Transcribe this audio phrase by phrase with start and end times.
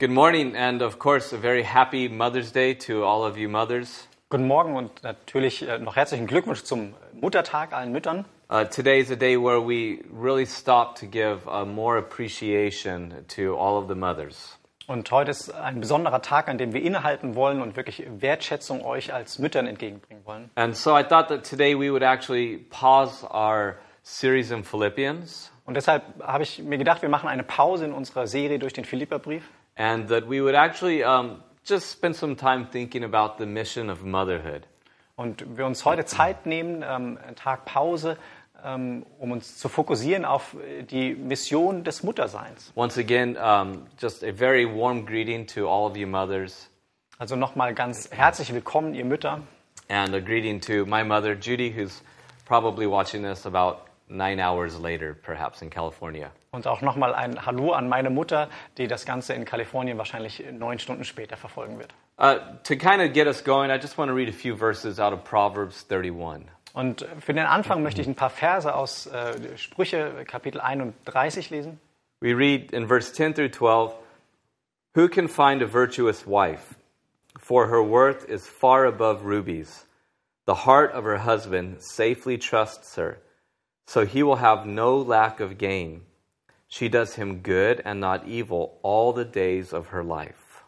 [0.00, 4.08] Good morning, and of course, a very happy Mother's Day to all of you mothers.
[4.30, 8.24] Guten Morgen und natürlich äh, noch herzlichen Glückwunsch zum Muttertag allen Müttern.
[8.48, 13.54] Uh, today is a day where we really stop to give uh, more appreciation to
[13.58, 14.58] all of the mothers.
[14.86, 19.12] Und heute ist ein besonderer Tag, an dem wir innehalten wollen und wirklich Wertschätzung euch
[19.12, 20.48] als Müttern entgegenbringen wollen.
[20.54, 25.74] And so I thought that today we would actually pause our series in Philippians Und
[25.74, 29.44] deshalb habe ich mir gedacht, wir machen eine Pause in unserer Serie durch den Philipperbrief
[29.80, 34.02] and that we would actually um, just spend some time thinking about the mission of
[34.04, 34.66] motherhood.
[35.16, 38.16] und wir uns heute Zeit nehmen, ähm, einen Tag Pause,
[38.64, 42.72] ähm, um uns zu fokussieren auf äh, die Mission des Mutterseins.
[42.76, 46.68] Once again, um, just a very warm greeting to all of you mothers,
[47.18, 49.40] Also nochmal ganz herzlich willkommen, ihr Mütter.
[49.88, 52.02] and a greeting to my mother, Judy, who's
[52.46, 53.78] probably watching this about
[54.10, 56.30] nine hours later, perhaps in California.
[56.50, 60.78] Und auch nochmal ein Hallo an meine Mutter, die das Ganze in Kalifornien wahrscheinlich neun
[60.78, 61.94] Stunden später verfolgen wird.
[62.18, 65.00] Uh, to kind of get us going, I just want to read a few verses
[65.00, 66.46] out of Proverbs 31.
[66.72, 71.80] Und für den Anfang möchte ich ein paar Verse aus äh, Sprüche Kapitel 31 lesen.
[72.20, 73.94] We read in verse 10 through 12
[74.94, 76.76] Who can find a virtuous wife?
[77.38, 79.86] For her worth is far above rubies.
[80.46, 83.18] The heart of her husband safely trusts her,
[83.90, 86.02] so he will have no lack of gain.
[86.68, 90.62] She does him good and not evil all the days of her life.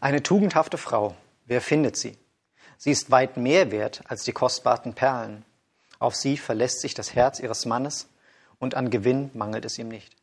[0.00, 1.14] Eine tugendhafte Frau,
[1.46, 2.18] wer findet sie?
[2.78, 5.44] Sie ist weit mehr wert als die kostbarsten Perlen.
[6.00, 8.08] Auf sie verlässt sich das Herz ihres Mannes
[8.58, 10.16] und an Gewinn mangelt es ihm nicht.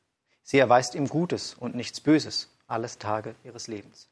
[0.43, 4.09] Sie erweist ihm Gutes und nichts Böses alles Tage ihres Lebens.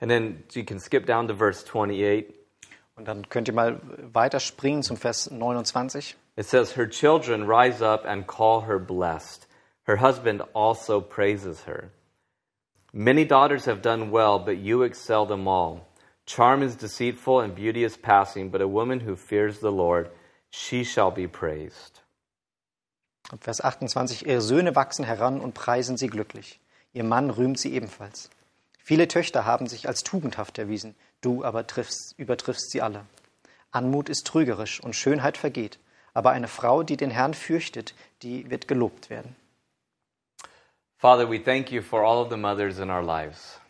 [0.00, 2.26] And then you can skip down to verse 28.
[2.94, 3.80] Und dann könnt ihr mal
[4.12, 6.16] weiterspringen zum Vers 29.
[6.36, 9.46] It says, Her children rise up and call her blessed.
[9.84, 11.90] Her husband also praises her.
[12.92, 15.88] Many daughters have done well, but you excel them all.
[16.26, 20.10] Charm is deceitful and beauty is passing, but a woman who fears the Lord,
[20.50, 22.00] she shall be praised.
[23.40, 24.26] Vers 28.
[24.26, 26.60] Ihre Söhne wachsen heran und preisen sie glücklich.
[26.92, 28.28] Ihr Mann rühmt sie ebenfalls.
[28.78, 33.06] Viele Töchter haben sich als tugendhaft erwiesen, du aber triffst, übertriffst sie alle.
[33.70, 35.78] Anmut ist trügerisch und Schönheit vergeht,
[36.14, 39.36] aber eine Frau, die den Herrn fürchtet, die wird gelobt werden.
[40.98, 43.60] Father, we thank you for all of the mothers in our lives.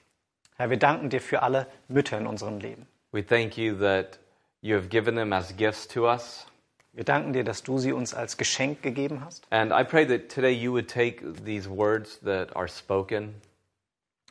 [0.57, 2.87] Herr, wir danken dir für alle Mütter in unserem Leben.
[3.11, 4.19] We thank you that
[4.61, 6.47] you have given them as gifts to us.
[6.93, 9.47] Wir danken dir, dass du sie uns als Geschenk gegeben hast.
[9.51, 13.41] And I pray that today you would take these words that are spoken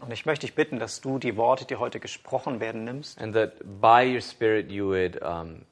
[0.01, 3.35] Und ich möchte dich bitten, dass du die Worte, die heute gesprochen werden, nimmst and
[3.35, 5.66] that by your Spirit you would um,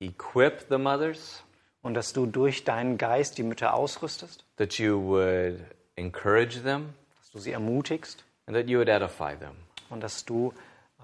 [0.00, 1.42] equip the mothers,
[1.82, 5.60] und dass du durch deinen Geist die Mütter ausrüstest, that you would
[5.96, 9.56] encourage them, dass du sie ermutigst and that you would edify them,
[9.90, 10.52] und dass du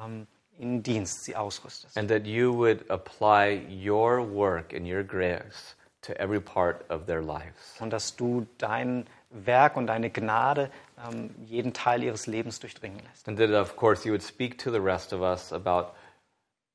[0.02, 0.26] ähm,
[0.58, 1.96] in Dienst sie ausrüstest.
[1.96, 7.20] and that you would apply your work and your grace to every part of their
[7.20, 7.76] lives.
[7.80, 10.70] Und dass du dein Werk und deine Gnade
[11.06, 13.28] ähm, jeden Teil ihres Lebens durchdringen lässt.
[13.28, 15.92] And that, of course, you would speak to the rest of us about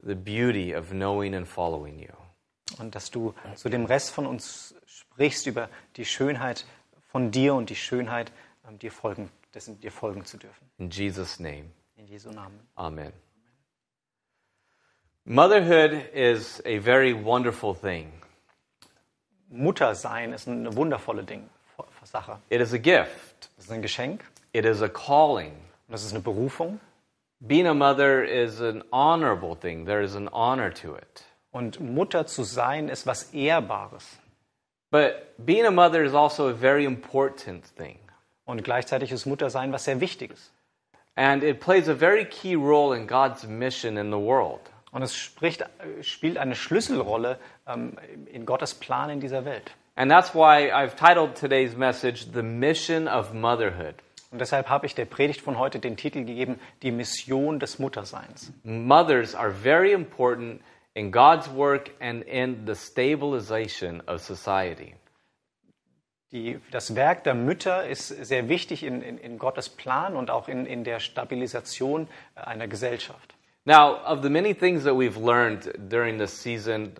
[0.06, 2.14] the beauty of knowing and following you.
[2.80, 6.66] Und dass du zu dem Rest von uns sprichst über die Schönheit
[7.12, 8.32] von dir und die Schönheit,
[8.68, 10.70] ähm, dir folgen, dessen dir folgen zu dürfen.
[10.80, 11.66] In Jesus' name,
[11.98, 12.60] In Jesu Namen.
[12.76, 13.14] amen.
[15.26, 18.12] Motherhood is a very wonderful thing.
[19.50, 21.50] Muttersein ist eine wundervolle Ding,
[22.04, 22.40] Sache.
[22.50, 25.54] It is a gift, Das ist ein Geschenk it is a calling.
[25.88, 26.80] das ist eine Berufung.
[27.40, 31.24] Being a mother is an honorable thing, there is an honor to it.
[31.54, 34.18] Und Mutter zu sein ist was Ehrbares.
[34.90, 38.00] But being a mother is also a very important thing.
[38.46, 40.52] Und gleichzeitig ist Muttersein was sehr Wichtiges.
[41.16, 44.60] And it plays a very key role in God's mission in the world.
[44.92, 45.64] Und es spricht,
[46.02, 47.38] spielt eine Schlüsselrolle
[47.68, 47.98] ähm,
[48.32, 49.72] in Gottes Plan in dieser Welt.
[49.96, 53.96] And that's why I've titled today's message The Mission of Motherhood.
[54.32, 58.52] Und deshalb habe ich der Predigt von heute den Titel gegeben, die Mission des Mutterseins.
[58.64, 60.62] Mothers are very important
[60.96, 64.96] in God's work and in the stabilization of society.
[66.32, 70.48] Die, das Werk der Mütter ist sehr wichtig in, in, in Gottes Plan und auch
[70.48, 73.36] in, in der Stabilisation einer Gesellschaft.
[73.66, 76.94] Now, of the many things that we've learned during this season,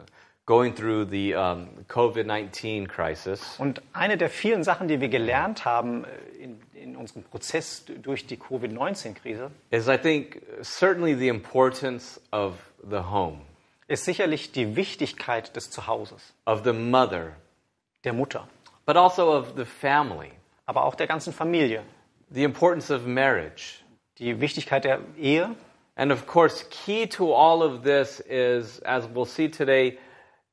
[0.46, 5.66] going through the um, COVID 19 crisis, Und eine der vielen Sachen, die wir gelernt
[5.66, 12.22] haben äh, in, in unserem Prozess durch die Covid-19-Krise, is I think certainly the importance
[12.32, 13.42] of the home,
[13.88, 17.34] ist sicherlich die Wichtigkeit des Zuhauses, of the mother,
[18.04, 18.48] der Mutter,
[18.86, 20.32] but also of the family,
[20.66, 21.84] aber auch der ganzen Familie,
[22.30, 23.84] the importance of marriage,
[24.20, 25.56] die Wichtigkeit der Ehe.
[25.96, 30.00] And of course, key to all of this is, as we'll see today,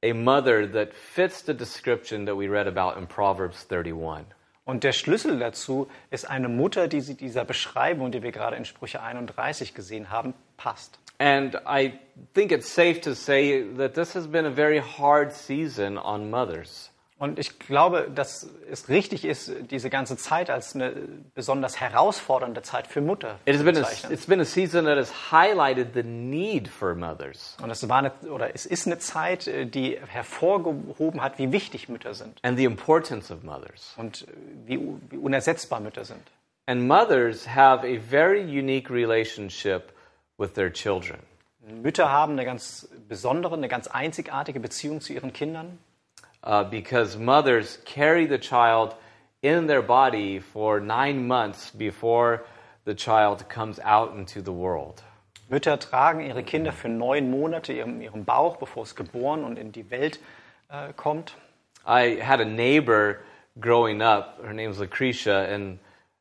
[0.03, 4.27] a mother that fits the description that we read about in Proverbs 31.
[4.65, 8.65] Und der Schlüssel dazu ist eine Mutter, die sie dieser Beschreibung, die wir gerade in
[8.65, 11.00] Sprüche 31 gesehen haben, passt.
[11.21, 11.93] And I
[12.35, 16.91] think it's safe to say that this has been a very hard season on mothers.
[17.19, 20.95] Und ich glaube, dass es richtig ist, diese ganze Zeit als eine
[21.35, 24.11] besonders herausfordernde Zeit für Mutter zu bezeichnen.
[24.11, 28.13] it's been a season that has highlighted the need for mothers Und es war eine,
[28.33, 32.65] oder es ist eine Zeit, äh, die hervorgehoben hat, wie wichtig Mütter sind and the
[32.65, 33.93] importance of mothers.
[33.99, 34.27] und äh,
[34.65, 34.81] wie,
[35.11, 36.23] wie unersetzbar Mütter sind.
[36.65, 39.93] And mothers have a very unique relationship
[40.41, 41.21] with their children.
[41.63, 45.79] Mütter haben eine ganz besondere, eine ganz einzigartige Beziehung zu ihren Kindern,
[46.43, 48.97] uh, because mothers carry the child
[49.43, 52.43] in their body for nine months before
[52.87, 55.03] the child comes out into the world.
[55.51, 59.73] Mütter tragen ihre Kinder für neun Monate in ihrem Bauch, bevor es geboren und in
[59.73, 60.19] die Welt
[60.71, 61.35] äh, kommt.
[61.85, 63.19] I had a neighbor
[63.61, 64.39] growing up.
[64.43, 65.79] Her name's Lucretia, and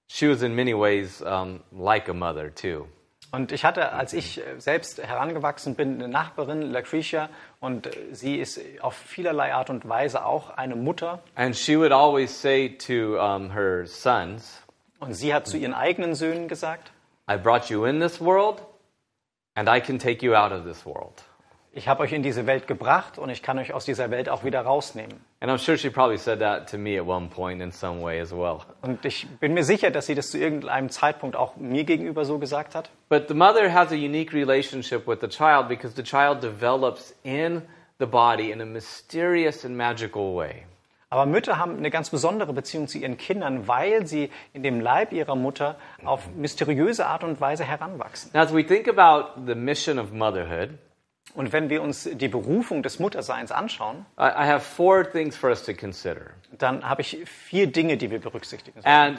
[0.08, 2.88] she was in many ways um, like a mother too.
[3.32, 7.30] Und ich hatte, als ich äh, selbst herangewachsen bin, eine Nachbarin, Lucretia,
[7.60, 11.20] und äh, sie ist auf vielerlei Art und Weise auch eine Mutter.
[11.36, 14.64] And she would always say to um, her sons,
[15.00, 16.92] Und sie hat zu ihren eigenen Söhnen gesagt,
[17.30, 18.64] I brought you in this world,
[19.56, 21.24] and I can take you out of this world.
[21.80, 24.44] Ich habe euch in diese Welt gebracht und ich kann euch aus dieser Welt auch
[24.44, 25.18] wieder rausnehmen.
[25.40, 28.20] And I'm sure she probably said that to me at one point in some way
[28.20, 28.60] as well.
[28.82, 32.38] Und ich bin mir sicher, dass sie das zu irgendeinem Zeitpunkt auch mir gegenüber so
[32.38, 32.90] gesagt hat.
[33.08, 37.62] But the mother has a unique relationship with the child because the child develops in
[37.98, 40.66] the body in a mysterious and magical way.
[41.10, 45.14] Aber Mütter haben eine ganz besondere Beziehung zu ihren Kindern, weil sie in dem Leib
[45.14, 48.32] ihrer Mutter auf mysteriöse Art und Weise heranwachsen.
[48.34, 50.78] Now, as we think about the mission of motherhood,
[51.36, 54.06] Und wenn wir uns die Berufung des Mutterseins anschauen,
[56.58, 59.18] dann habe ich vier Dinge, die wir berücksichtigen sollen.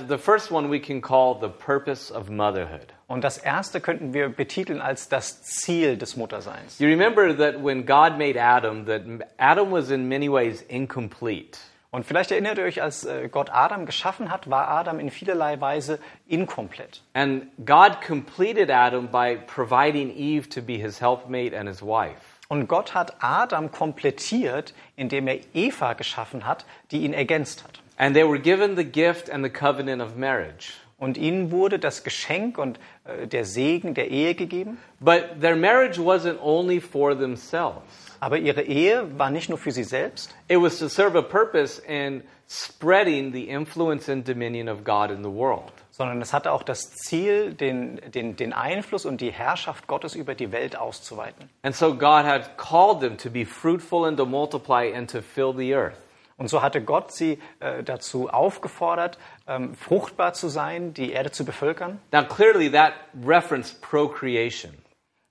[3.06, 6.78] Und das erste könnten wir betiteln als das Ziel des Mutterseins.
[6.78, 9.02] You remember that when God made Adam, that
[9.38, 11.58] Adam was in many ways incomplete.
[11.90, 15.60] Und vielleicht erinnert ihr euch, als äh, Gott Adam geschaffen hat, war Adam in vielerlei
[15.60, 15.98] Weise
[16.28, 17.02] inkomplett.
[17.14, 22.38] And God completed Adam by providing Eve to be his helpmate and his wife.
[22.48, 27.80] Und Gott hat Adam komplettiert, indem er Eva geschaffen hat, die ihn ergänzt hat.
[27.96, 30.74] And they were given the gift and the covenant of marriage.
[30.96, 34.78] Und ihnen wurde das Geschenk und äh, der Segen der Ehe gegeben.
[35.00, 38.09] But their marriage wasn't only for themselves.
[38.20, 41.80] Aber ihre Ehe war nicht nur für sie selbst, It was to serve a purpose
[41.86, 45.72] in spreading the influence and dominion of God in the world.
[45.90, 50.34] sondern es hatte auch das Ziel, den, den, den Einfluss und die Herrschaft Gottes über
[50.34, 51.50] die Welt auszuweiten.
[51.62, 55.54] And so God had called them to be fruitful and to multiply and to fill
[55.54, 55.98] the earth.
[56.38, 61.44] Und so hatte Gott sie äh, dazu aufgefordert, ähm, fruchtbar zu sein, die Erde zu
[61.44, 62.00] bevölkern.
[62.12, 62.94] Now, clearly, that
[63.26, 64.72] referenced procreation.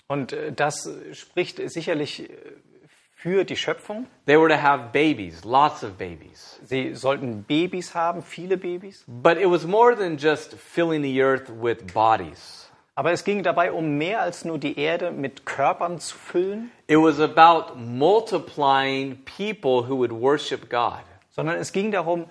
[0.07, 2.33] Und äh, das spricht sicherlich äh,
[3.21, 4.07] für die Schöpfung.
[4.27, 6.57] They were to have babies, lots of babies.
[6.63, 9.03] Sie sollten Babys haben, viele Babys.
[9.07, 12.69] But it was more than just filling the earth with bodies.
[12.95, 16.97] Aber es ging dabei um mehr als nur die Erde mit Körpern zu füllen, It
[16.97, 21.03] was about multiplying people who would worship God.
[21.31, 22.25] sondern es ging darum,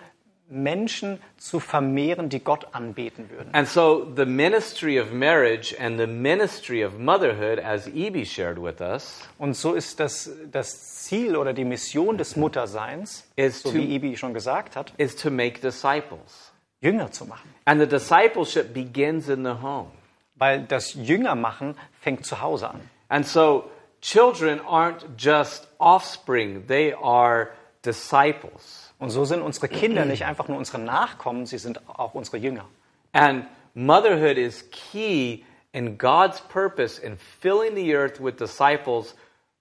[0.50, 3.54] Menschen zu vermehren, die Gott anbeten würden.
[3.54, 8.80] And so the ministry of marriage and the ministry of motherhood, as Evie shared with
[8.80, 13.76] us, Und so ist das, das Ziel oder die Mission des Mutterseins, Is so to-
[13.76, 16.52] wie Ibi schon gesagt hat, is to make disciples.
[16.80, 17.52] Jünger zu machen.
[17.64, 19.90] And the discipleship begins in the home.
[20.36, 22.80] Weil das Jüngermachen fängt zu Hause an.
[23.08, 23.68] And so
[24.00, 27.48] children aren't just offspring, they are
[27.84, 28.87] disciples.
[28.98, 32.64] Und so sind unsere Kinder nicht einfach nur unsere Nachkommen, sie sind auch unsere Jünger.
[33.12, 39.14] And motherhood is key in God's purpose in filling the earth with disciples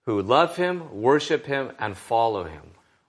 [0.05, 2.61] who love Him, worship Him, and follow Him.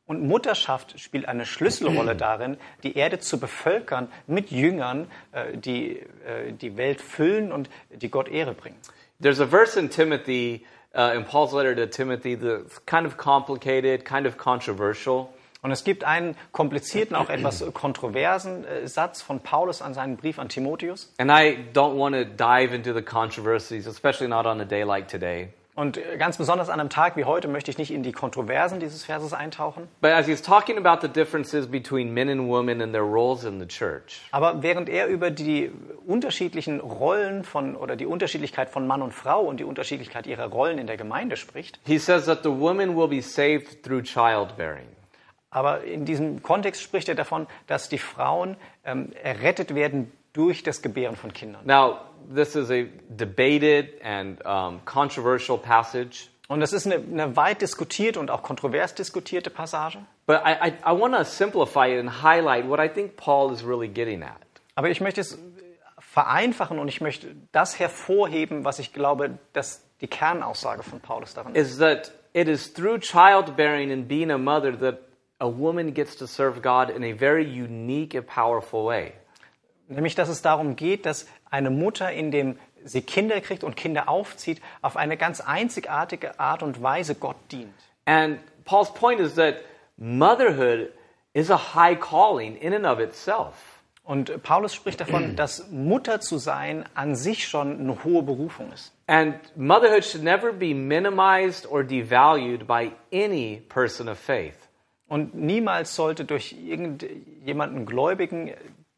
[0.06, 6.52] Und Mutterschaft spielt eine Schlüsselrolle darin, die Erde zu bevölkern mit Jüngern, äh, die äh,
[6.52, 8.76] die Welt füllen und die Gott Ehre bringen.
[9.20, 14.04] There's a verse in Timothy, uh, in Paul's letter to Timothy, that's kind of complicated,
[14.04, 15.28] kind of controversial.
[15.61, 20.38] Und es gibt einen komplizierten, auch etwas kontroversen äh, Satz von Paulus an seinen Brief
[20.38, 21.12] an Timotheus.
[21.19, 25.09] And I don't want to dive into the controversies, especially not on a day like
[25.09, 25.49] today.
[25.79, 28.81] Und äh, ganz besonders an einem Tag wie heute möchte ich nicht in die Kontroversen
[28.81, 29.87] dieses Verses eintauchen.
[30.00, 33.61] But as he's talking about the differences between men and women and their roles in
[33.61, 35.71] the church, Aber während er über die
[36.05, 40.79] unterschiedlichen Rollen von oder die Unterschiedlichkeit von Mann und Frau und die Unterschiedlichkeit ihrer Rollen
[40.79, 44.87] in der Gemeinde spricht, he says that the woman will be saved through childbearing.
[45.50, 50.83] Aber in diesem Kontext spricht er davon, dass die Frauen ähm, errettet werden durch das
[50.83, 51.62] Gebären von Kindern.
[51.64, 51.99] Now,
[52.35, 58.19] this is a debated and um, controversial passage, Und das ist eine, eine weit diskutierte
[58.21, 59.99] und auch kontrovers diskutierte Passage.
[60.26, 63.64] but I, I, I want to simplify it and highlight what I think Paul is
[63.64, 64.37] really getting at.
[64.75, 65.38] Aber ich möchte es
[65.99, 71.55] vereinfachen und ich möchte das hervorheben, was ich glaube, dass die Kernaussage von Paulus darin
[71.55, 71.73] ist.
[71.73, 74.99] Is that it is through childbearing and being a mother that
[75.40, 79.12] a woman gets to serve God in a very unique and powerful way.
[79.88, 84.61] Nämlich, dass es darum geht, dass eine Mutter, indem sie Kinder kriegt und Kinder aufzieht,
[84.83, 87.75] auf eine ganz einzigartige Art und Weise Gott dient.
[88.04, 89.57] And Paul's point is that
[89.97, 90.92] motherhood
[91.33, 93.54] is a high calling in and of itself.
[94.04, 98.92] Und Paulus spricht davon, dass Mutter zu sein an sich schon eine hohe Berufung ist.
[99.07, 104.67] And motherhood should never be minimized or devalued by any person of faith.
[105.09, 108.53] Und niemals sollte durch irgendjemanden Gläubigen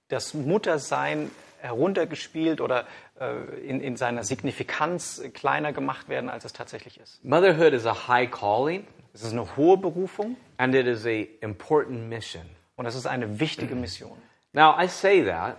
[0.09, 2.87] das Muttersein heruntergespielt oder
[3.21, 3.35] äh,
[3.67, 7.25] in, in seiner Signifikanz kleiner gemacht werden, als es tatsächlich ist.
[7.25, 12.09] Motherhood is a high calling Es ist eine hohe Berufung and it is a important
[12.09, 12.43] mission.
[12.77, 14.17] und es ist eine wichtige Mission.
[14.53, 15.57] Now, I say that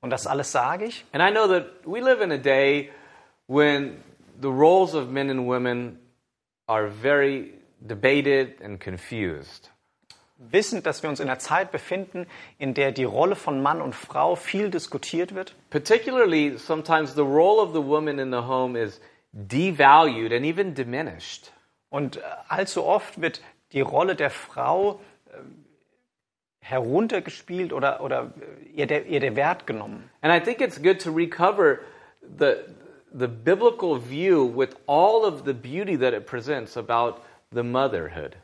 [0.00, 1.04] Und das alles sage ich.
[1.12, 2.90] And I know that we live in a day
[3.46, 4.02] when
[4.40, 5.98] the roles of men and women
[6.66, 9.70] are very debated and confused.
[10.38, 12.26] Wissend, dass wir uns in einer Zeit befinden,
[12.58, 15.54] in der die Rolle von Mann und Frau viel diskutiert wird.
[15.70, 19.00] Particularly, sometimes the role of the woman in the home is
[19.32, 21.52] devalued and even diminished.
[21.88, 23.40] Und äh, allzu oft wird
[23.72, 25.38] die Rolle der Frau äh,
[26.60, 30.10] heruntergespielt oder, oder äh, ihr, der, ihr der Wert genommen.
[30.20, 31.78] And I think it's good to recover
[32.20, 32.56] the,
[33.10, 38.36] the biblical view with all of the beauty that it presents about the motherhood.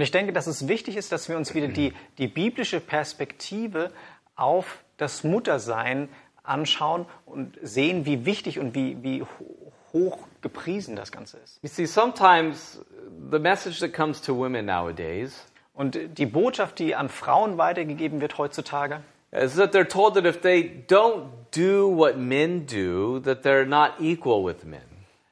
[0.00, 3.90] Und ich denke, dass es wichtig ist, dass wir uns wieder die, die biblische Perspektive
[4.34, 6.08] auf das Muttersein
[6.42, 11.58] anschauen und sehen, wie wichtig und wie, wie ho- hoch gepriesen das Ganze ist.
[11.62, 12.80] You see, sometimes
[13.30, 18.38] the message that comes to women nowadays Und die Botschaft, die an Frauen weitergegeben wird
[18.38, 19.00] heutzutage,
[19.32, 24.00] is that they're told that if they don't do what men do, that they're not
[24.00, 24.80] equal with men.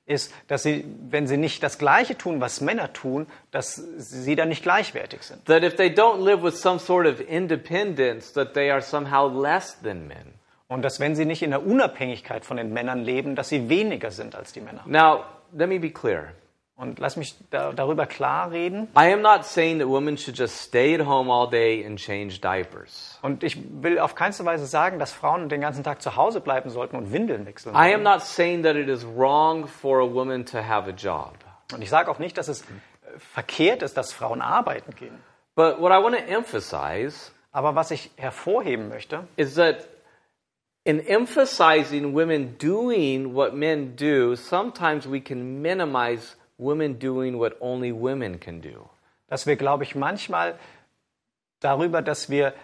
[0.09, 4.49] Ist, dass sie, wenn sie nicht das Gleiche tun, was Männer tun, dass sie dann
[4.49, 5.45] nicht gleichwertig sind.
[5.47, 9.79] That if they don't live with some sort of independence, that they are somehow less
[9.83, 10.35] than men.
[10.67, 14.11] Und dass wenn sie nicht in der Unabhängigkeit von den Männern leben, dass sie weniger
[14.11, 14.83] sind als die Männer.
[14.87, 16.33] Now, let me be clear.
[16.79, 18.89] Und lass mich da, darüber klar reden.
[18.97, 22.41] I am not saying that women should just stay at home all day and change
[22.41, 23.19] diapers.
[23.21, 26.71] Und ich will auf keinste Weise sagen, dass Frauen den ganzen Tag zu Hause bleiben
[26.71, 27.75] sollten und Windeln wechseln.
[27.75, 31.35] I am not saying that it is wrong for a woman to have a job.
[31.75, 32.65] Und ich sage auch nicht, dass es äh,
[33.19, 35.19] verkehrt ist, dass Frauen arbeiten gehen.
[35.57, 39.89] But what I want to emphasize Aber was ich hervorheben möchte, is that
[40.85, 47.93] in emphasizing women doing what men do, sometimes we can minimize women doing what only
[47.93, 48.89] women can do.
[49.29, 50.59] dass wir, glaube ich, manchmal
[51.61, 52.55] darüber, dass wir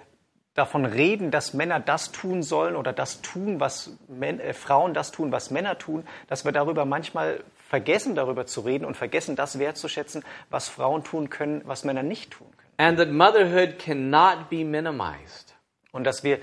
[0.55, 5.11] davon reden, dass Männer das tun sollen oder das tun, was Män äh, Frauen das
[5.11, 9.59] tun, was Männer tun, dass wir darüber manchmal vergessen, darüber zu reden und vergessen, das
[9.59, 12.65] wertzuschätzen, was Frauen tun können, was Männer nicht tun können.
[12.77, 15.55] And that motherhood cannot be minimized.
[15.93, 16.39] Und dass wir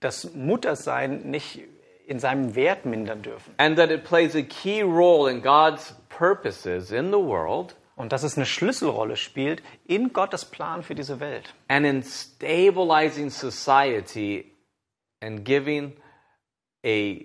[0.00, 1.60] das Muttersein nicht
[2.06, 3.52] in seinem Wert mindern dürfen.
[3.58, 8.22] And that it plays a key role in God's purposes in the world Und dass
[8.22, 11.54] es eine Schlüsselrolle spielt in Gottes Plan für diese Welt.
[11.68, 14.52] and in stabilizing society
[15.22, 15.94] and giving
[16.84, 17.24] a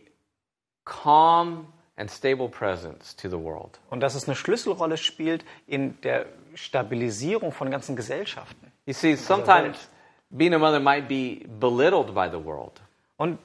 [0.85, 3.79] calm and stable presence to the world.
[3.89, 8.71] Und dass es eine Schlüsselrolle spielt in der Stabilisierung von ganzen Gesellschaften.
[8.85, 9.89] You see, sometimes
[10.31, 12.81] being a mother might be belittled by the world.
[13.17, 13.37] Und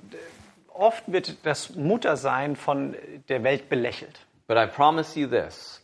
[0.79, 2.97] oft wird das Muttersein von
[3.29, 4.21] der Welt belächelt.
[4.47, 5.83] But I promise you this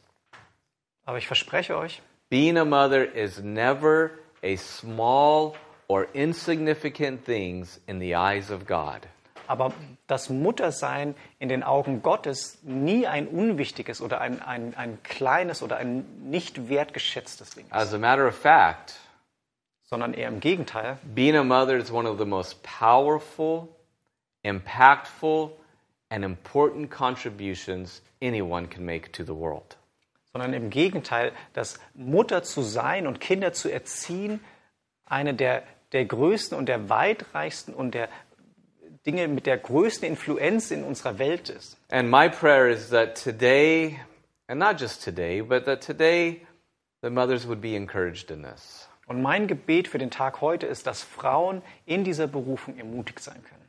[1.04, 4.10] Aber ich verspreche euch, being a mother is never
[4.42, 5.54] a small
[5.88, 9.00] or insignificant things in the eyes of God.
[9.48, 9.72] aber
[10.06, 15.76] das Muttersein in den Augen Gottes nie ein unwichtiges oder ein, ein, ein kleines oder
[15.76, 18.94] ein nicht wertgeschätztes Ding ist, As a matter of fact,
[19.82, 20.98] sondern eher im Gegenteil.
[21.14, 23.68] being a mother is one of the most powerful,
[24.44, 25.52] impactful,
[26.10, 29.76] and important contributions anyone can make to the world.
[30.32, 34.40] sondern im Gegenteil, dass Mutter zu sein und Kinder zu erziehen
[35.04, 38.08] eine der, der größten und der weitreichsten und der
[39.04, 41.76] Dinge mit der größten Influenz in unserer Welt ist.
[41.90, 43.98] And my prayer is that today,
[44.46, 46.46] and not just today, but that today
[47.02, 48.88] the mothers would be encouraged in this.
[49.06, 53.42] Und mein Gebet für den Tag heute ist, dass Frauen in dieser Berufung ermutigt sein
[53.42, 53.61] können.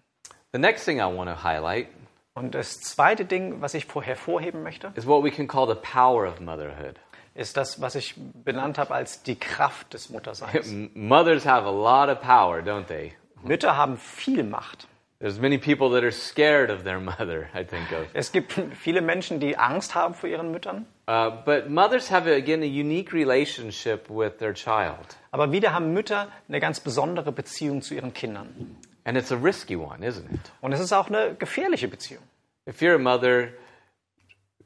[0.54, 1.88] The next thing I want to highlight
[2.36, 5.74] Und das zweite Ding, was ich vor- hervorheben möchte, is what we can call the
[5.82, 7.00] power of motherhood.
[7.34, 10.72] ist das, was ich benannt habe als die Kraft des Mutterseins.
[10.94, 13.14] Mothers have a lot of power, don't they?
[13.44, 14.88] Mütter haben viel Macht.
[15.20, 18.08] There's many people that are scared of their mother, I think of.
[18.14, 20.86] Es gibt viele Menschen, die Angst haben vor ihren Müttern.
[21.08, 25.18] Uh, but mothers have, again, a unique relationship with their child.
[25.32, 28.78] Aber wieder haben Mütter eine ganz besondere Beziehung zu ihren Kindern.
[29.06, 30.52] And it's a risky one, isn't it?
[30.62, 32.24] Und es ist auch eine gefährliche Beziehung.
[32.66, 33.50] If you're a mother,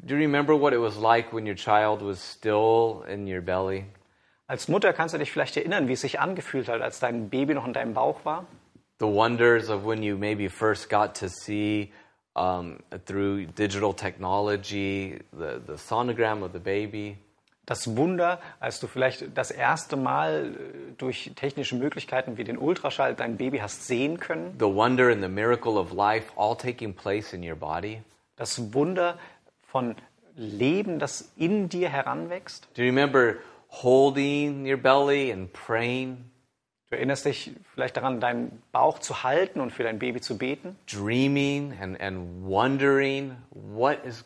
[0.05, 3.85] do you remember what it was like when your child was still in your belly?
[4.47, 7.53] Als Mutter kannst du dich vielleicht erinnern, wie es sich angefühlt hat, als dein Baby
[7.53, 8.45] noch in deinem Bauch war.
[8.99, 11.91] The wonders of when you maybe first got to see
[12.35, 17.17] um, through digital technology the, the sonogram of the baby.
[17.67, 23.13] Das Wunder, als du vielleicht das erste Mal äh, durch technische Möglichkeiten wie den Ultraschall
[23.13, 24.55] dein Baby hast sehen können.
[24.57, 28.01] The wonder and the miracle of life all taking place in your body.
[28.37, 29.19] Das Wunder
[29.67, 29.95] von
[30.35, 32.69] Leben, das in dir heranwächst.
[32.75, 33.35] Do you remember
[33.69, 36.31] holding your belly and praying,
[36.89, 40.77] Du erinnerst dich vielleicht daran, deinen Bauch zu halten und für dein Baby zu beten.
[40.89, 44.23] dreaming and, and wondering what is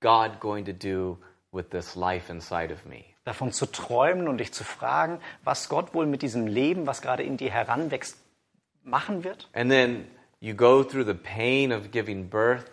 [0.00, 1.18] God going to do
[1.52, 3.04] with this life inside of me?
[3.24, 7.22] Davon zu träumen und dich zu fragen, was Gott wohl mit diesem Leben, was gerade
[7.22, 8.16] in dir heranwächst,
[8.82, 9.48] machen wird.
[9.52, 10.06] And then
[10.40, 12.64] you go through the pain of giving birth,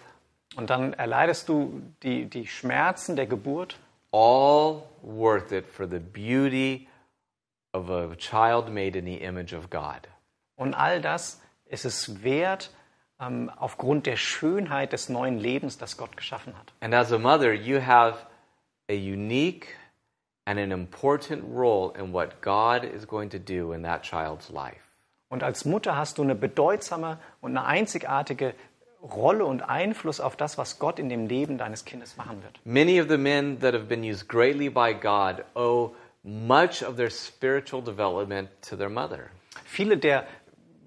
[0.55, 3.77] Und dann erleidest du die, die Schmerzen der Geburt.
[4.11, 6.87] all worth it for the beauty
[7.73, 10.07] of a child made in the image of God.
[10.55, 12.71] Und all das ist es wert,
[13.19, 16.71] ähm, aufgrund der Schönheit des neuen Lebens, das Gott geschaffen hat.
[16.79, 18.17] And as a mother, you have
[18.89, 19.75] a unique
[20.45, 24.81] and an important role in what God is going to do in that child's life.
[25.29, 28.53] Und als Mutter hast du eine bedeutsame und eine einzigartige
[29.01, 32.59] Rolle und Einfluss auf das, was Gott in dem Leben deines Kindes machen wird.
[32.63, 37.09] Many of the men that have been used greatly by God owe much of their
[37.09, 39.29] spiritual development to their mother.
[39.65, 40.25] Viele der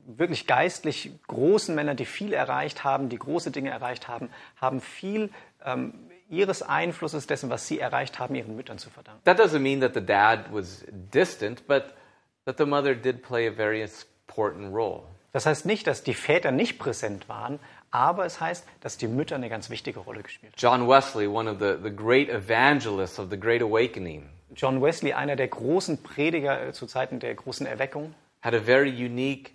[0.06, 5.30] wirklich geistlich großen Männer, die viel erreicht haben, die große Dinge erreicht haben, haben viel
[5.64, 5.94] ähm,
[6.30, 9.22] ihres Einflusses dessen, was sie erreicht haben, ihren Müttern zu verdanken.
[9.24, 11.94] That doesn't mean that the dad was distant, but
[12.46, 15.02] that the mother did play a very important role.
[15.32, 19.36] Das heißt nicht, dass die Väter nicht präsent waren, aber es heißt, dass die Mütter
[19.36, 20.58] eine ganz wichtige Rolle gespielt haben.
[20.58, 25.36] John Wesley, one of the, the great evangelists of the Great Awakening, John Wesley, einer
[25.36, 29.52] der großen Prediger äh, zu Zeiten der großen Erweckung, had a very unique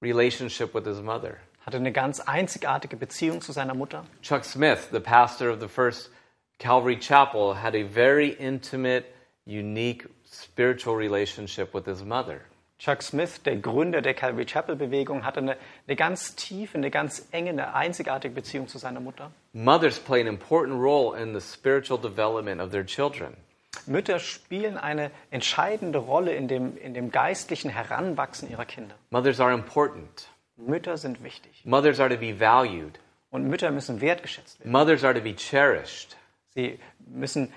[0.00, 1.36] relationship with his mother.
[1.68, 4.06] Hatte eine ganz einzigartige Beziehung zu seiner Mutter.
[4.22, 6.10] Chuck Smith, the pastor of the first
[6.58, 9.04] Calvary Chapel, had a very intimate,
[9.44, 12.40] unique spiritual relationship with his mother.
[12.78, 17.28] Chuck Smith, der Gründer der Calvary Chapel Bewegung, hatte eine, eine ganz tiefe, eine ganz
[17.32, 19.30] enge, eine einzigartige Beziehung zu seiner Mutter.
[19.52, 23.36] Mothers play an important role in the spiritual development of their children.
[23.84, 28.94] Mütter spielen eine entscheidende Rolle in dem, in dem geistlichen Heranwachsen ihrer Kinder.
[29.10, 30.30] Mothers are important.
[30.58, 31.62] Mütter sind wichtig.
[31.64, 32.98] Mothers are to be valued.
[33.30, 34.72] Und Mütter müssen wertgeschätzt werden.
[34.72, 36.16] Mothers are to be cherished.
[36.54, 37.52] Sie müssen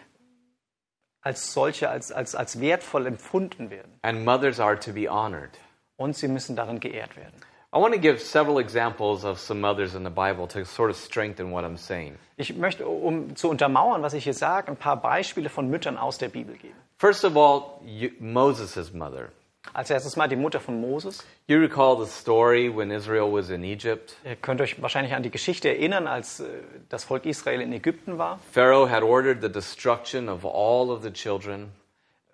[1.22, 4.00] als solche, als, als, als wertvoll empfunden werden.
[4.04, 5.52] And mothers are to be honored.
[5.98, 7.36] Und sie müssen darin geehrt werden.
[7.74, 10.98] I want to give several examples of some mothers in the Bible to sort of
[10.98, 12.18] strengthen what I'm saying.
[12.36, 16.18] Ich möchte, um zu untermauern, was ich hier sage, ein paar Beispiele von Müttern aus
[16.18, 16.76] der Bibel geben.
[16.98, 19.30] First of all, you, Moses' mother.
[19.74, 21.24] Als erstes mal die Mutter von Moses.
[21.48, 24.16] You recall the story when Israel was in Egypt?
[24.26, 26.46] Ihr könnt euch wahrscheinlich an die Geschichte erinnern, als äh,
[26.90, 28.40] das Volk Israel in Ägypten war.
[28.52, 31.72] Pharaoh had ordered the destruction of all of the children,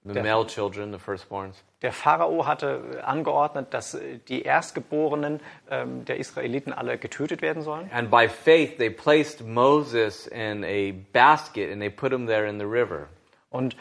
[0.06, 1.58] the Der- male children, the firstborns.
[1.84, 7.62] Der Pharao hatte äh, angeordnet, dass äh, die Erstgeborenen ähm, der Israeliten alle getötet werden
[7.62, 7.92] sollen.
[7.94, 12.58] And by faith, they placed Moses in a basket and they put him there in
[12.58, 13.10] the river.
[13.52, 13.76] Und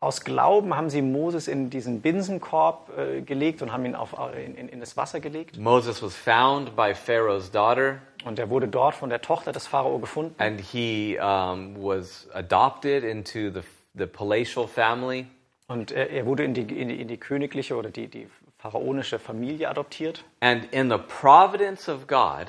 [0.00, 4.44] aus Glauben haben sie Moses in diesen Binsenkorb äh, gelegt und haben ihn auf, äh,
[4.44, 5.58] in, in, in das Wasser gelegt.
[5.58, 9.98] Moses was found by Pharaoh's daughter, Und er wurde dort von der Tochter des Pharao
[9.98, 10.34] gefunden.
[10.38, 13.60] and he um, was adopted into the,
[13.94, 15.26] the palatial family.
[15.68, 18.26] Und er, er wurde in die, in, die, in die königliche oder die, die
[18.58, 20.24] pharaonische Familie adoptiert.
[20.40, 22.46] And in the providence of God,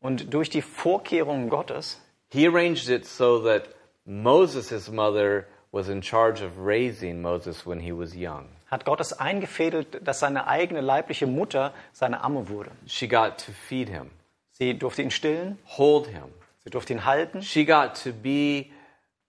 [0.00, 3.70] Und durch die Vorkehrungen Gottes he arranged it so that
[4.06, 8.46] Moses' mother was in charge of raising Moses when he was young.
[8.70, 12.70] hat Gott es eingefädelt, dass seine eigene leibliche Mutter seine Amme wurde.
[12.86, 14.10] She got to feed him,
[14.52, 16.24] Sie durfte ihn stillen, hold him.
[16.64, 17.42] sie durfte ihn halten.
[17.42, 18.70] She got to be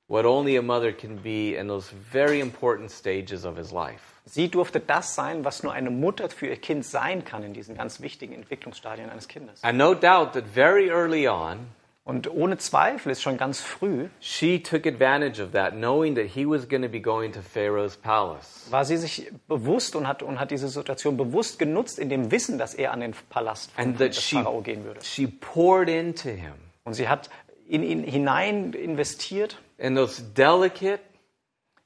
[0.08, 4.02] what only a mother can be in those very important stages of his life.
[4.26, 7.76] Sie durfte das sein, was nur eine Mutter für ihr Kind sein kann in diesen
[7.76, 9.64] ganz wichtigen Entwicklungsstadien eines Kindes.
[9.64, 11.68] And no doubt that very early on,
[12.04, 16.48] Und ohne Zweifel ist schon ganz früh, she took advantage of that, knowing that he
[16.48, 18.66] was going to be going to Pharaoh's palace.
[18.72, 22.58] war sie sich bewusst und hat, und hat diese Situation bewusst genutzt, in dem Wissen,
[22.58, 25.00] dass er an den Palast von des Pharao gehen würde.
[25.04, 26.54] she poured into him
[26.86, 27.30] Und sie hat
[27.68, 31.00] in ihn hinein investiert, in those delicate,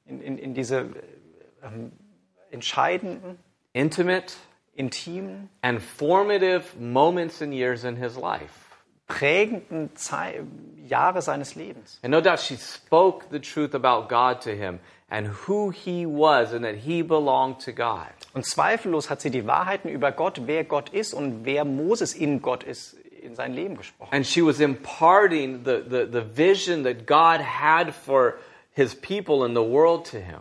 [0.06, 0.88] in, in, in diese
[1.62, 1.92] ähm,
[2.50, 3.38] entscheidenden,
[3.74, 4.32] intimate,
[4.74, 8.65] intimen, and formative moments and years in his life.
[9.06, 10.42] Prägenden Zei
[10.86, 11.98] Jahre seines Lebens.
[12.02, 16.52] And no doubt she spoke the truth about God to him and who he was
[16.52, 18.08] and that he belonged to God.
[18.34, 22.42] Und zweifellos hat sie die Wahrheiten über Gott, wer Gott ist und wer Moses in
[22.42, 24.12] Gott ist, in sein Leben gesprochen.
[24.12, 28.34] And she was imparting the, the, the vision that God had for
[28.72, 30.40] his people and the world to him.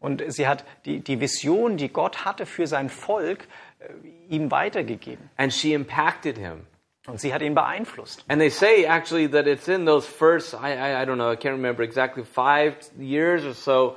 [0.00, 3.48] Und sie hat die, die Vision, die Gott hatte für sein Volk,
[3.78, 5.30] äh, ihm weitergegeben.
[5.36, 6.66] And she impacted him.
[7.06, 8.24] Und sie hat ihn beeinflusst.
[8.28, 11.36] And they say actually that it's in those first, I, I, I don't know, I
[11.36, 13.96] can't remember exactly, five years or so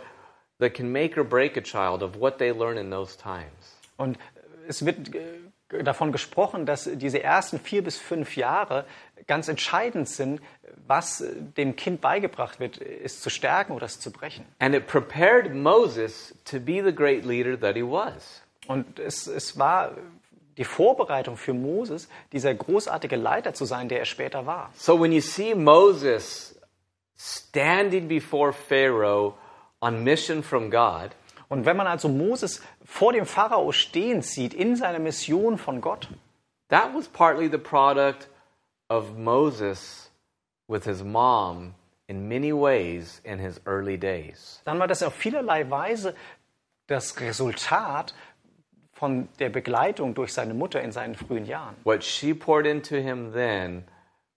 [0.60, 3.78] that can make or break a child of what they learn in those times.
[3.98, 4.17] Und
[4.67, 5.12] es wird
[5.84, 8.86] davon gesprochen, dass diese ersten vier bis fünf Jahre
[9.28, 10.41] ganz entscheidend sind,
[10.88, 11.24] was
[11.58, 14.45] dem Kind beigebracht wird, es zu stärken oder es zu brechen.
[14.60, 18.41] And it prepared Moses to be the great leader that he was.
[18.67, 19.95] Und es, es war
[20.60, 24.69] die Vorbereitung für Moses, dieser großartige Leiter zu sein, der er später war.
[24.76, 26.60] So when you see Moses
[27.17, 29.34] standing before Pharaoh
[29.82, 31.12] on mission from God,
[31.48, 36.08] Und wenn man also Moses vor dem Pharao stehen sieht, in seiner Mission von Gott,
[36.67, 38.28] that was partly the product
[38.88, 40.12] of Moses
[40.67, 41.74] with his mom
[42.06, 44.62] in many ways in his early days.
[44.65, 46.13] dann war das auf vielerlei Weise
[46.86, 48.13] das Resultat
[49.00, 51.76] von der Begleitung durch seine Mutter in seinen frühen Jahren.
[51.86, 53.86] What she poured into him then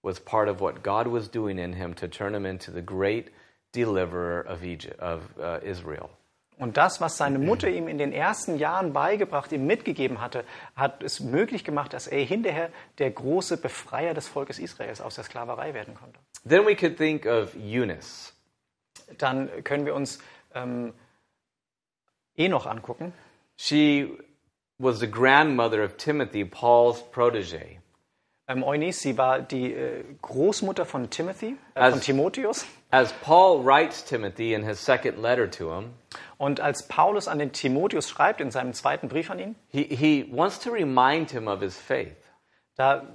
[0.02, 3.32] was part of what God was doing in him to turn him into the great
[3.74, 6.10] deliverer of Egypt of uh, Israel.
[6.58, 10.44] Und das, was seine Mutter ihm in den ersten Jahren beigebracht, ihm mitgegeben hatte,
[10.76, 15.24] hat es möglich gemacht, dass er hinterher der große Befreier des Volkes Israels aus der
[15.24, 16.20] Sklaverei werden konnte.
[16.48, 18.32] Then we could think of Eunice.
[19.18, 20.20] Dann können wir uns
[20.54, 20.92] ähm,
[22.36, 23.12] Enoch angucken.
[23.56, 24.18] She
[24.78, 27.78] was the grandmother of Timothy, Paul's protege.
[28.48, 32.66] Ähm, Eunice, sie war die äh, Großmutter von Timothy, äh, von Als- Timotheus.
[32.90, 35.90] As Paul writes Timothy in his second letter to him,
[36.38, 40.26] Und als Paulus an den Timotheus schreibt, in seinem zweiten Brief an ihn, he, he
[40.32, 42.16] wants to remind him of his faith.
[42.76, 43.06] da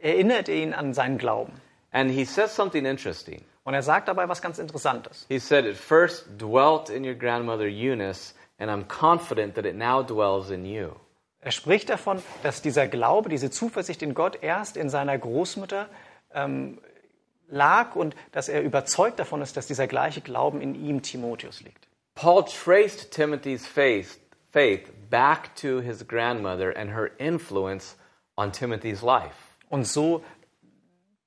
[0.00, 1.60] erinnert er ihn an seinen Glauben.
[1.90, 3.42] And he says something interesting.
[3.64, 5.26] Und er sagt dabei was ganz Interessantes.
[5.28, 10.02] He said, It first dwelt in your grandmother Eunice, and I'm confident that it now
[10.02, 10.92] dwells in you.
[11.46, 15.88] Er spricht davon, dass dieser Glaube, diese Zuversicht in Gott erst in seiner Großmutter
[16.34, 16.80] ähm,
[17.46, 21.86] lag und dass er überzeugt davon ist, dass dieser gleiche Glauben in ihm, Timotheus, liegt.
[22.16, 24.18] Paul traced Timothy's faith,
[24.50, 27.96] faith back to his grandmother and her influence
[28.34, 29.36] on Timothy's life.
[29.68, 30.24] Und so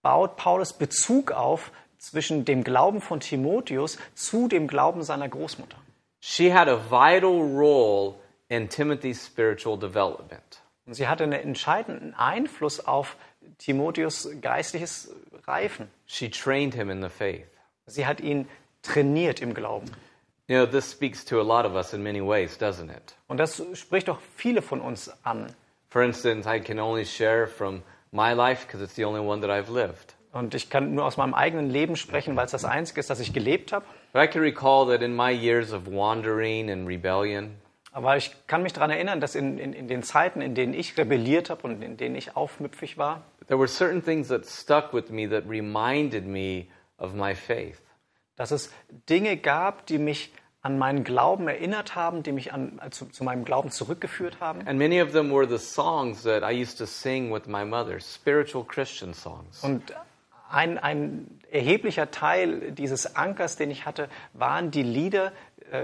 [0.01, 5.77] baut Paulus Bezug auf zwischen dem Glauben von Timotheus zu dem Glauben seiner Großmutter.
[6.19, 8.15] She had a vital role
[8.49, 10.61] in Timothy's spiritual development.
[10.85, 13.15] Und sie hatte einen entscheidenden Einfluss auf
[13.59, 15.13] Timotheus geistliches
[15.47, 15.87] Reifen.
[16.07, 17.47] She trained him in the faith.
[17.85, 18.47] Sie hat ihn
[18.81, 19.89] trainiert im Glauben.
[20.47, 23.15] You know, this speaks to a lot of us in many ways, doesn't it?
[23.27, 25.53] Und das spricht doch viele von uns an.
[25.89, 29.51] For instance, I can only share from my life because it's the only one that
[29.51, 30.15] I've lived.
[30.31, 33.19] Und ich kann nur aus meinem eigenen Leben sprechen, weil es das Einzige ist, das
[33.19, 33.85] ich gelebt habe.
[34.13, 37.55] But I can recall that in my years of wandering and rebellion,
[37.91, 40.97] Aber ich kann mich daran erinnern, dass in, in, in den Zeiten, in denen ich
[40.97, 45.09] rebelliert habe und in denen ich aufmüpfig war, there were certain things that stuck with
[45.09, 47.81] me that reminded me of my faith.
[48.39, 48.71] dass es
[49.09, 53.43] Dinge gab, die mich an meinen Glauben erinnert haben, die mich an, zu, zu meinem
[53.43, 54.65] Glauben zurückgeführt haben.
[54.67, 57.99] And many of them were the songs that I used to sing with my mother,
[57.99, 59.61] spiritual Christian songs.
[59.61, 59.93] Und
[60.49, 65.31] ein, ein erheblicher Teil dieses Ankers, den ich hatte, waren die Lieder,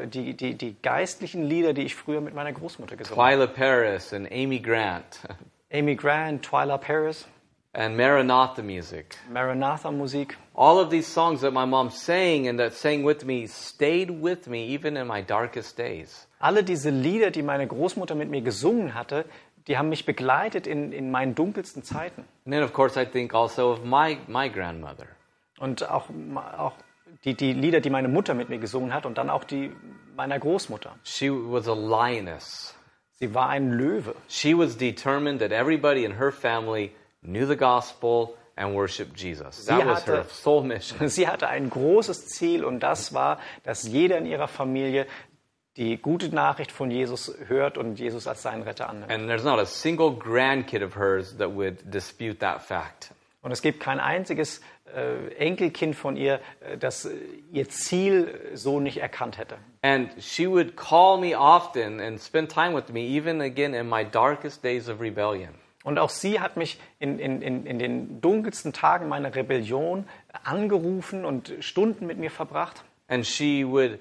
[0.08, 3.36] die, die, die geistlichen Lieder, die ich früher mit meiner Großmutter gesungen habe.
[3.36, 5.20] Twyla Paris and Amy Grant
[5.72, 7.28] Amy Grant, Twyla Paris,
[7.74, 9.18] and Maranatha music.
[9.30, 10.38] Maranatha-Musik.
[10.56, 14.48] all of these songs that my mom sang and that sang with me stayed with
[14.48, 16.28] me even in my darkest days.
[16.40, 19.26] Alle diese Lieder, die meine Großmutter mit mir gesungen hatte,
[19.68, 22.24] die haben mich begleitet in, in meinen dunkelsten Zeiten.
[22.46, 25.08] And then, of course, I think also of my, my grandmother.
[25.60, 26.06] Und auch,
[26.58, 26.74] auch
[27.26, 29.72] die, die Lieder, die meine Mutter mit mir gesungen hat und dann auch die
[30.16, 30.96] meiner Großmutter.
[31.04, 32.76] She was a lioness.
[33.20, 34.14] Sie war ein Löwe.
[34.28, 39.66] She was determined that everybody in her family knew the gospel and worshiped Jesus.
[39.66, 41.08] That Sie was her hatte- sole mission.
[41.10, 45.08] Sie hatte ein großes Ziel und das war, dass jeder in ihrer Familie
[45.78, 49.12] die gute Nachricht von Jesus hört und Jesus als seinen Retter annimmt.
[49.12, 53.12] And there's not a single grandkid of hers that would dispute that fact.
[53.42, 54.62] Und es gibt kein einziges
[55.38, 57.16] Enkelkind von ihr, äh, das äh,
[57.52, 59.58] ihr Ziel so nicht erkannt hätte.
[59.82, 64.06] And she would call me often and spend time with me, even again in my
[64.06, 65.56] darkest days of rebellion.
[65.84, 70.08] Und auch sie hat mich in, in, in, in den dunkelsten Tagen meiner Rebellion
[70.44, 72.84] angerufen und Stunden mit mir verbracht.
[73.08, 74.00] And she would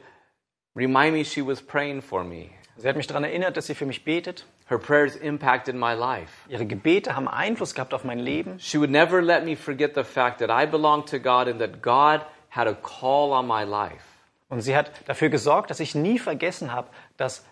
[0.75, 2.51] remind me she was praying for me.
[2.77, 4.47] Sie hat mich daran erinnert, dass sie für mich betet.
[4.67, 6.31] Her prayers impacted my life.
[6.49, 8.59] Ihre Gebete haben Einfluss gehabt auf mein Leben.
[8.59, 11.83] She would never let me forget the fact that I belonged to God and that
[11.83, 14.05] God had a call on my life.
[14.49, 17.45] Und sie hat dafür gesorgt, dass ich nie vergessen habe, dass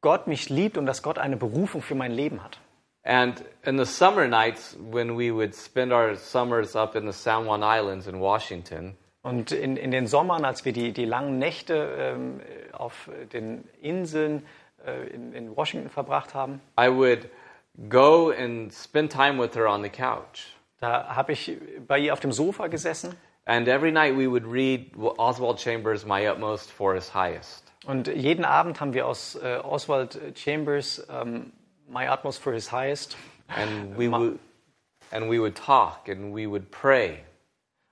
[0.00, 2.58] Gott mich liebt und dass Gott eine Berufung für mein Leben hat.
[3.04, 7.46] And in the summer nights, when we would spend our summers up in the San
[7.46, 11.96] Juan Islands in Washington, Und in, in den Sommern, als wir die, die langen Nächte
[11.98, 12.40] ähm,
[12.72, 14.46] auf den Inseln
[15.12, 17.28] in, in Washington verbracht haben, I would
[17.88, 20.54] go and spend time with her on the couch.
[20.80, 23.14] da habe ich bei ihr auf dem Sofa gesessen
[23.44, 27.64] And every night we would read Oswald Chambers' My Utmost for His Highest.
[27.86, 31.52] und jeden Abend haben wir aus äh, Oswald Chambers ähm,
[31.88, 33.16] My Utmost for His Highest
[33.48, 34.38] And we would,
[35.10, 37.18] and we would talk and we would pray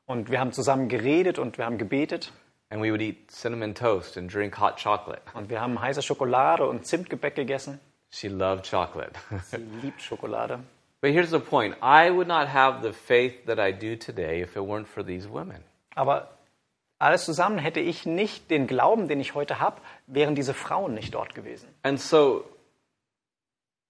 [0.07, 2.31] und wir haben zusammen geredet und wir haben gebetet
[2.71, 5.23] and we would eat cinnamon toast and drink hot chocolate.
[5.35, 7.81] und wir haben heiße Schokolade und Zimtgebäck gegessen.
[8.11, 9.13] She loved chocolate.
[9.45, 10.61] Sie liebt Schokolade.
[11.01, 14.57] but here's the point I would not have the faith that I do today if
[14.57, 15.63] it weren't for these women.
[15.95, 16.29] Aber
[16.99, 21.13] alles zusammen hätte ich nicht den Glauben, den ich heute habe, wären diese Frauen nicht
[21.15, 21.69] dort gewesen.
[21.83, 22.45] And so,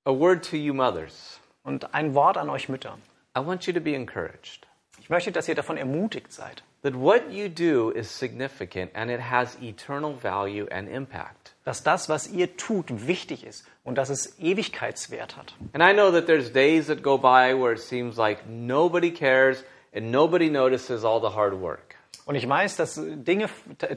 [0.04, 2.98] a word to you mothers Und ein Wort an euch Mütter.
[3.36, 4.66] I want you to be encouraged
[5.00, 9.20] Ich möchte, dass ihr davon ermutigt seid, that what you do is significant and it
[9.20, 11.53] has eternal value and impact.
[11.64, 15.53] dass das, was ihr tut, wichtig ist und dass es Ewigkeitswert hat.
[15.72, 19.64] And I know that there's days that go by where it seems like nobody cares
[19.92, 21.96] and nobody notices all the hard work.
[22.25, 23.49] Und ich weiß, dass Dinge,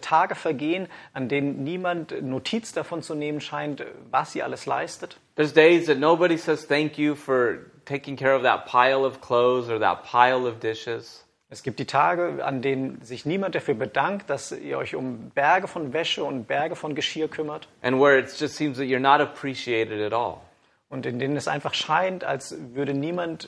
[0.01, 5.17] Tage vergehen, an denen niemand Notiz davon zu nehmen scheint, was sie alles leistet.
[5.35, 9.69] There's days that nobody says thank you for taking care of that pile of clothes
[9.69, 11.23] or that pile of dishes.
[11.51, 15.67] Es gibt die Tage, an denen sich niemand dafür bedankt, dass ihr euch um Berge
[15.67, 17.67] von Wäsche und Berge von Geschirr kümmert.
[17.81, 20.41] And where it just seems that you're not appreciated at all.
[20.89, 23.47] Und in denen es einfach scheint, als würde niemand äh,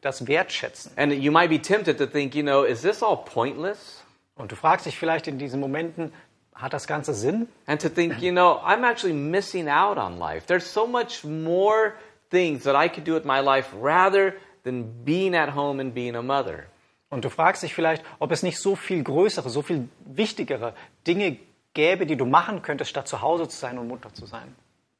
[0.00, 0.92] das wertschätzen.
[0.96, 4.02] And you might be tempted to think, you know, is this all pointless?
[4.34, 6.12] Und du fragst dich vielleicht in diesen Momenten,
[6.54, 7.48] hat das Ganze Sinn?
[7.66, 10.46] And to think, you know, I'm actually missing out on life.
[10.46, 11.92] There's so much more
[12.30, 16.16] things that I could do with my life rather than being at home and being
[16.16, 16.66] a mother.
[17.08, 20.74] Und du fragst dich vielleicht, ob es nicht so viel größere, so viel wichtigere
[21.06, 21.38] Dinge
[21.74, 24.54] gäbe, die du machen könntest, statt zu Hause zu sein und Mutter zu sein.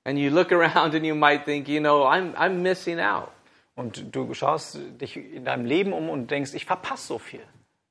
[0.05, 3.31] And you look around and you might think, you know, I'm, I'm missing out.
[3.75, 7.45] Und du schaust dich in deinem Leben um und denkst, ich verpasse so viel.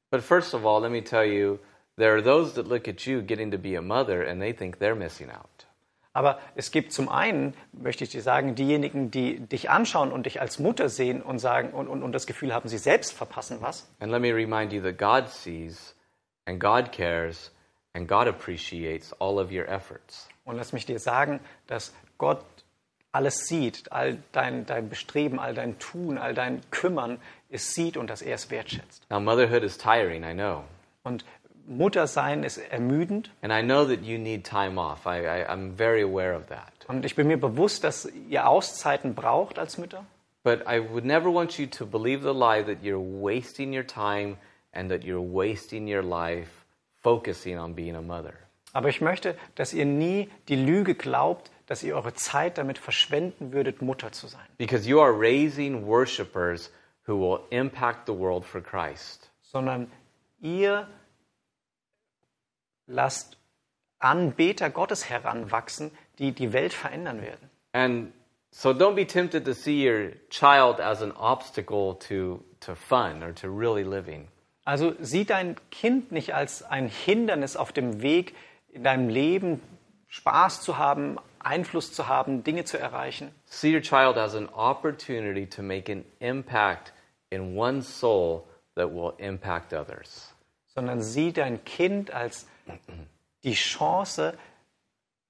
[0.09, 1.59] But first of all, let me tell you,
[1.97, 4.79] there are those that look at you getting to be a mother and they think
[4.79, 5.64] they're missing out.
[6.15, 10.39] Aber es gibt zum einen, möchte ich dir sagen, diejenigen, die dich anschauen und dich
[10.39, 13.85] als Mutter sehen und sagen und, und, und das Gefühl haben, sie selbst verpassen was.
[13.99, 15.93] And let me remind you that God sees
[16.45, 17.51] and God cares
[17.93, 20.29] and God appreciates all of your efforts.
[20.45, 22.45] Und lass mich dir sagen, dass Gott
[23.11, 28.09] alles sieht, all dein, dein Bestreben, all dein Tun, all dein Kümmern, es sieht und
[28.09, 29.05] dass er es wertschätzt.
[29.09, 30.63] Now, motherhood is tiring, I know.
[31.03, 31.25] Und
[31.67, 33.31] Muttersein ist ermüdend.
[33.41, 35.05] And I know that you need time off.
[35.05, 36.71] I, I, I'm very aware of that.
[36.87, 40.05] Und ich bin mir bewusst, dass ihr Auszeiten braucht als Mütter.
[40.43, 44.37] But I would never want you to believe the lie that you're wasting your time
[44.73, 46.49] and that you're wasting your life
[47.01, 48.33] focusing on being a mother.
[48.71, 53.53] Aber ich möchte, dass ihr nie die Lüge glaubt, dass ihr eure Zeit damit verschwenden
[53.53, 54.45] würdet, Mutter zu sein.
[54.57, 56.71] Because you are raising worshipers
[57.07, 59.31] who will impact the world for Christ.
[59.41, 59.89] Sondern
[60.41, 60.87] ihr
[62.87, 63.37] lasst
[63.99, 67.49] Anbeter Gottes heranwachsen, die die Welt verändern werden.
[67.73, 68.13] And
[68.51, 73.33] so don't be tempted to see your child as an obstacle to, to fun or
[73.35, 74.27] to really living.
[74.65, 78.33] Also sieh dein Kind nicht als ein Hindernis auf dem Weg
[78.69, 79.61] in deinem Leben,
[80.07, 85.45] Spaß zu haben, Einfluss zu haben, Dinge zu erreichen, See your child as an opportunity
[85.47, 86.93] to make an impact
[87.29, 88.43] in one soul
[88.75, 90.33] that will impact others.
[90.67, 92.47] sondern sieh dein Kind als
[93.43, 94.37] die Chance,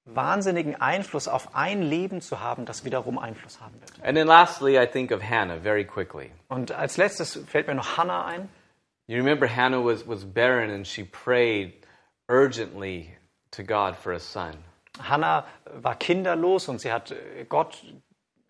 [0.06, 3.92] wahnsinnigen Einfluss auf ein Leben zu haben, das wiederum Einfluss haben wird.
[4.04, 6.32] And then lastly, I think of Hannah very quickly.
[6.48, 8.50] Und als letztes fällt mir noch Hannah ein.
[9.08, 11.74] You remember Hannah was, was barren and she prayed
[12.28, 13.16] urgently
[13.52, 14.54] to God for a son.
[15.02, 15.46] Hannah
[15.82, 17.84] war kinderlos und sie hat äh, Gott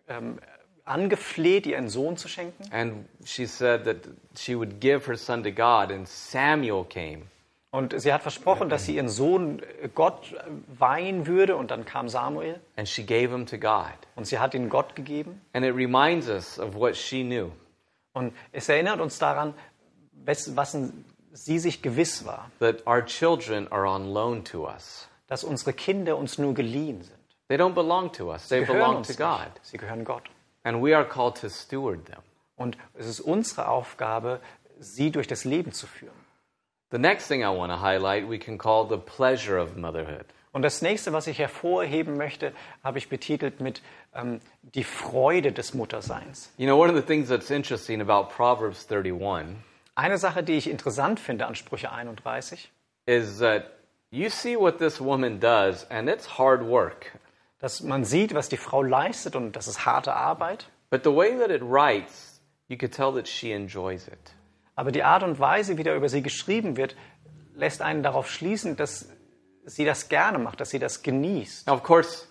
[0.08, 0.38] ähm,
[0.84, 2.64] angefleht, ihr einen Sohn zu schenken.
[2.72, 7.24] And she said that she would give her son to God, and Samuel came.
[7.70, 10.38] Und sie hat versprochen, dass sie ihren Sohn äh, Gott äh,
[10.78, 11.56] weihen würde.
[11.56, 13.92] Und dann kam Samuel And she gave him to God.
[14.14, 15.40] und sie hat ihn Gott gegeben.
[15.52, 17.50] And it reminds us of what she knew
[18.12, 19.52] Und es erinnert uns daran,
[20.24, 20.76] wes- was
[21.32, 25.08] sie sich gewiss war, that our children are on loan to us.
[25.26, 27.18] dass unsere Kinder uns nur geliehen sind.
[27.48, 29.18] They don't belong to us, they Sie gehören belong to nicht.
[29.18, 29.50] God.
[29.62, 30.22] Sie gehören Gott.
[30.62, 32.20] And we are called to steward them.
[32.56, 34.40] Und es ist unsere Aufgabe,
[34.78, 36.25] sie durch das Leben zu führen.
[36.90, 40.26] The next thing I want to highlight, we can call the pleasure of motherhood.
[40.52, 43.82] Und das nächste, was ich hervorheben möchte, habe ich betitelt mit
[44.14, 46.50] ähm, die Freude des Mutterseins.
[46.56, 49.56] You know, one of the things that's interesting about Proverbs 31
[49.96, 52.70] Eine Sache, die ich interessant finde an Sprüche 31,
[53.06, 53.72] is that
[54.10, 57.18] you see what this woman does, and it's hard work.
[57.58, 60.66] dass man sieht, was die Frau leistet und das ist harte Arbeit.
[60.90, 64.32] But the way that it writes, you could tell that she enjoys it.
[64.76, 66.94] Aber die Art und Weise, wie da über sie geschrieben wird,
[67.54, 69.08] lässt einen darauf schließen, dass
[69.64, 71.66] sie das gerne macht, dass sie das genießt.
[71.66, 72.28] Now, of course,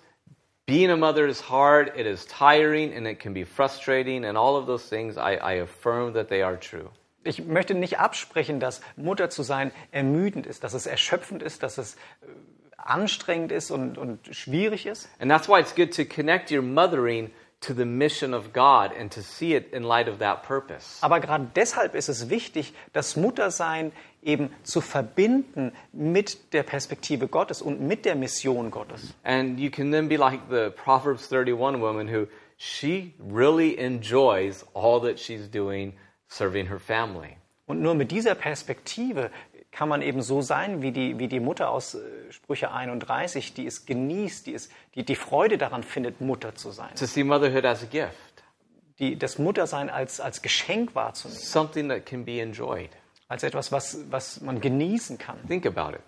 [0.66, 4.56] being a mother is hard, it is tiring, and it can be frustrating, and all
[4.56, 6.90] of those things, I, I affirm that they are true.
[7.24, 11.80] Ich möchte nicht absprechen, dass Mutter zu sein ermüdend ist, dass es erschöpfend ist, dass
[11.80, 11.98] es äh,
[12.78, 15.10] anstrengend ist und, und schwierig ist.
[15.20, 17.32] And that's why it's good to connect your mothering
[17.66, 21.00] to the mission of God and to see it in light of that purpose.
[21.02, 27.62] Aber gerade deshalb ist es wichtig, das Muttersein eben zu verbinden mit der Perspektive Gottes
[27.62, 29.14] und mit der Mission Gottes.
[29.24, 35.02] And you can then be like the Proverbs 31 woman who she really enjoys all
[35.02, 35.94] that she's doing
[36.28, 37.38] serving her family.
[37.68, 39.32] Und nur mit dieser Perspektive
[39.76, 42.00] kann man eben so sein wie die, wie die Mutter aus äh,
[42.32, 46.96] Sprüche 31, die es genießt, die, es, die die Freude daran findet, Mutter zu sein.
[46.96, 48.16] To see motherhood as a gift,
[49.00, 52.90] Die, das Muttersein als, als Geschenk wahrzunehmen, something that can be enjoyed.
[53.28, 55.36] als etwas, was, was man genießen kann.
[55.46, 56.02] Think about it.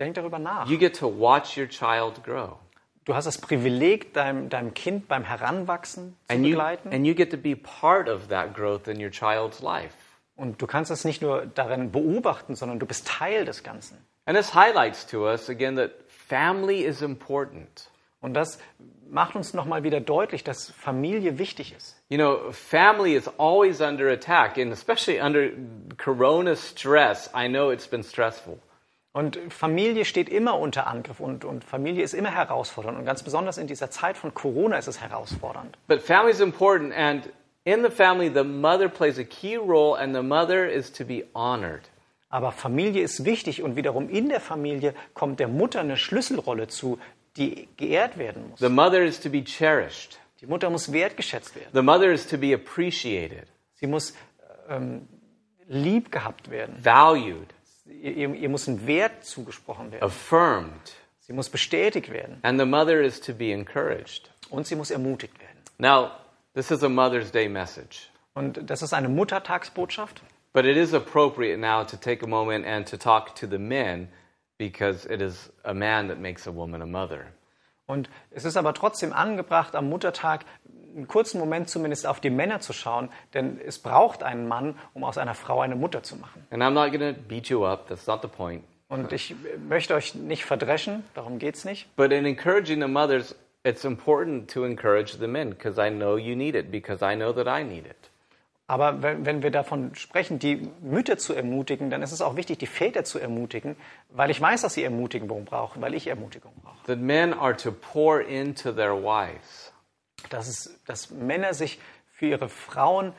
[0.00, 0.66] Denk darüber nach.
[0.70, 2.56] You get to watch your child grow.
[3.04, 6.92] Du hast das Privileg, deinem, deinem Kind beim Heranwachsen zu And you, begleiten.
[6.94, 9.92] and you get to be part of that growth in your child's life.
[10.38, 13.98] Und du kannst es nicht nur darin beobachten, sondern du bist Teil des Ganzen.
[14.24, 17.90] And this highlights to us again that family is important.
[18.20, 18.60] Und das
[19.10, 22.00] macht uns nochmal wieder deutlich, dass Familie wichtig ist.
[22.08, 25.50] You know, family is always under attack, and especially under
[25.96, 27.28] corona stress.
[27.34, 28.60] I know it's been stressful.
[29.12, 32.96] Und Familie steht immer unter Angriff und, und Familie ist immer herausfordernd.
[32.96, 35.76] Und ganz besonders in dieser Zeit von Corona ist es herausfordernd.
[35.88, 37.28] But family is important, and
[37.68, 41.24] in the family, the mother plays a key role, and the mother is to be
[41.34, 41.82] honored.
[42.30, 46.98] Aber Familie ist wichtig und wiederum in der Familie kommt der Mutter eine Schlüsselrolle zu,
[47.36, 48.58] die geehrt werden muss.
[48.60, 50.18] The mother is to be cherished.
[50.40, 51.70] Die Mutter muss wertgeschätzt werden.
[51.72, 54.12] The mother is to be appreciated, Sie muss
[54.68, 55.08] ähm,
[55.68, 56.74] lieb gehabt werden.
[56.82, 57.48] valued,
[57.86, 60.04] Ihr, ihr muss ein Wert zugesprochen werden.
[60.04, 64.30] affirmed, Sie muss bestätigt werden and the mother is to be encouraged.
[64.50, 65.58] und sie muss ermutigt werden.
[65.78, 66.10] Now,
[66.58, 70.20] this is a Mother's Day message, Und das ist eine Muttertagsbotschaft.
[70.52, 74.08] but it is appropriate now to take a moment and to talk to the men
[74.58, 77.26] because it is a man that makes a woman a mother.
[77.86, 80.44] Und es ist aber trotzdem angebracht, am Muttertag
[80.96, 85.04] einen kurzen Moment zumindest auf die Männer zu schauen, denn es braucht einen Mann, um
[85.04, 86.44] aus einer Frau eine Mutter zu machen.
[86.50, 88.64] And I'm not going to beat you up, that's not the point.
[88.88, 89.34] Und ich
[89.68, 91.94] möchte euch nicht verdreschen, darum geht's nicht.
[91.96, 96.36] But in encouraging the mothers, it's important to encourage the men because I know you
[96.36, 98.10] need it, because I know that I need it.
[98.70, 102.58] Aber wenn, wenn wir davon sprechen, die Mütter zu ermutigen, dann ist es auch wichtig,
[102.58, 103.76] die Väter zu ermutigen,
[104.10, 106.76] weil ich weiß, dass sie Ermutigung brauchen, weil ich Ermutigung brauche.
[106.86, 109.72] That men are to pour into their wives,
[110.28, 111.80] Dass, es, dass Männer sich
[112.10, 113.14] für ihre Frauen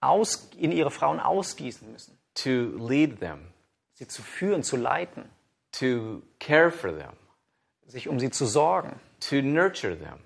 [0.00, 3.38] aus, in ihre Frauen ausgießen müssen, to lead them,
[3.94, 5.26] sie zu führen, zu leiten,
[5.70, 7.12] to care for them,
[7.86, 10.18] sich um sie zu sorgen, to nurture them,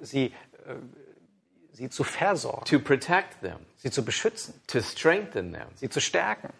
[0.00, 0.26] sie,
[0.66, 0.74] äh,
[1.72, 5.68] sie zu versorgen, to protect them, sie zu beschützen, to strengthen them.
[5.76, 6.52] sie zu stärken.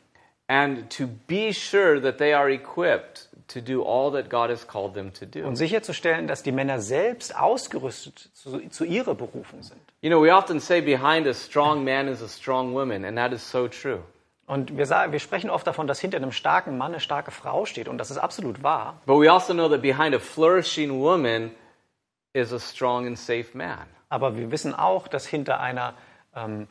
[0.49, 4.95] and to be sure that they are equipped to do all that God has called
[4.95, 5.47] them to do.
[5.47, 9.81] Und sicherzustellen, dass die Männer selbst ausgerüstet zu, zu ihrer Berufung sind.
[10.01, 13.33] You know, we often say behind a strong man is a strong woman, and that
[13.33, 14.01] is so true.
[14.47, 17.67] Und wir, sagen, wir sprechen oft davon, dass hinter einem starken Mann eine starke Frau
[17.67, 17.87] steht.
[17.87, 18.99] Und das ist absolut wahr.
[19.05, 21.51] But we also know that behind a flourishing woman
[22.33, 23.87] is a strong and safe man.
[24.09, 25.95] Aber wir wissen auch, dass hinter einer
[26.35, 26.69] ähm,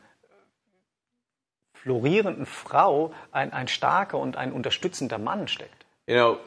[1.74, 5.86] florierenden Frau ein, ein starker und ein unterstützender Mann steckt.
[6.06, 6.38] You know,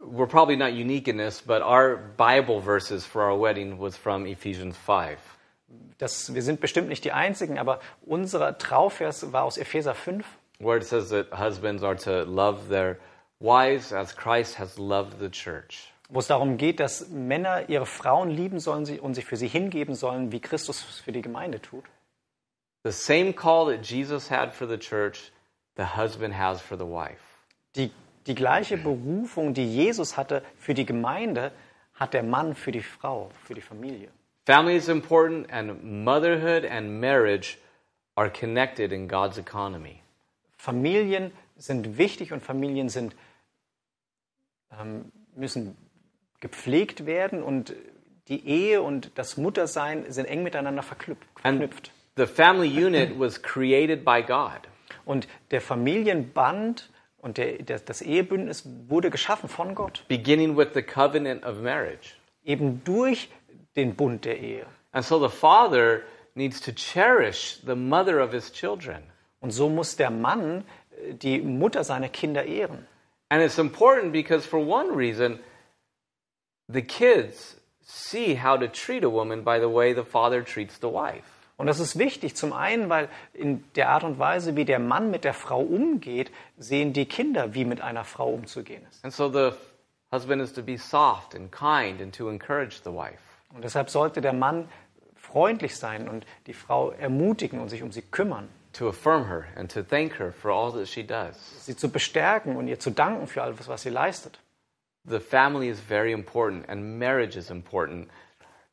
[0.00, 4.26] we're probably not unique in this, but our Bible verses for our wedding was from
[4.26, 5.18] Ephesians 5.
[5.98, 10.24] Das, wir sind bestimmt nicht die Einzigen, aber unser Trauvers war aus Epheser 5.
[10.60, 12.98] where it says that husbands are to love their
[13.40, 15.90] wives as Christ has loved the church.
[16.10, 19.94] Wo es darum geht, dass Männer ihre Frauen lieben sollen und sich für sie hingeben
[19.94, 21.84] sollen, wie Christus es für die Gemeinde tut.
[22.82, 25.32] The same call that Jesus had for the church,
[25.76, 27.20] the husband has for the wife.
[27.76, 27.92] Die,
[28.26, 31.52] die gleiche Berufung, die Jesus hatte für die Gemeinde,
[31.94, 34.08] hat der Mann für die Frau, für die Familie.
[34.46, 37.58] Family is important, and motherhood and marriage
[38.16, 40.00] are connected in God's economy.
[40.56, 43.14] Familien sind wichtig und Familien sind,
[44.78, 45.76] ähm, müssen
[46.40, 47.74] gepflegt werden und
[48.28, 51.92] die Ehe und das Muttersein sind eng miteinander verknüpft.
[52.16, 54.60] The family unit was created by God.
[55.04, 60.82] Und der Familienband und der, der, das Ehebündnis wurde geschaffen von Gott, beginning with the
[60.82, 62.14] covenant of marriage.
[62.44, 63.28] eben durch
[63.76, 64.66] den Bund der Ehe.
[64.92, 66.02] And so the father
[66.34, 69.02] needs to cherish the mother of his children.
[69.40, 72.86] Und so muss der Mann äh, die Mutter seiner Kinder ehren.
[73.28, 75.38] And it's important because, for one reason,
[76.72, 80.88] the kids see how to treat a woman by the way the father treats the
[80.88, 81.24] wife.
[81.56, 85.10] Und das ist wichtig, zum einen, weil in der Art und Weise, wie der Mann
[85.10, 89.04] mit der Frau umgeht, sehen die Kinder, wie mit einer Frau umzugehen ist.
[89.04, 89.54] And so the
[90.10, 93.18] husband is to be soft and kind and to encourage the wife.
[93.52, 94.68] Und deshalb sollte der Mann
[95.16, 99.70] freundlich sein und die Frau ermutigen und sich um sie kümmern, to affirm her and
[99.70, 101.36] to thank her for all that she does.
[101.66, 104.38] sie zu bestärken und ihr zu danken für alles, was sie leistet.
[105.08, 108.08] The family is very important and marriage is important.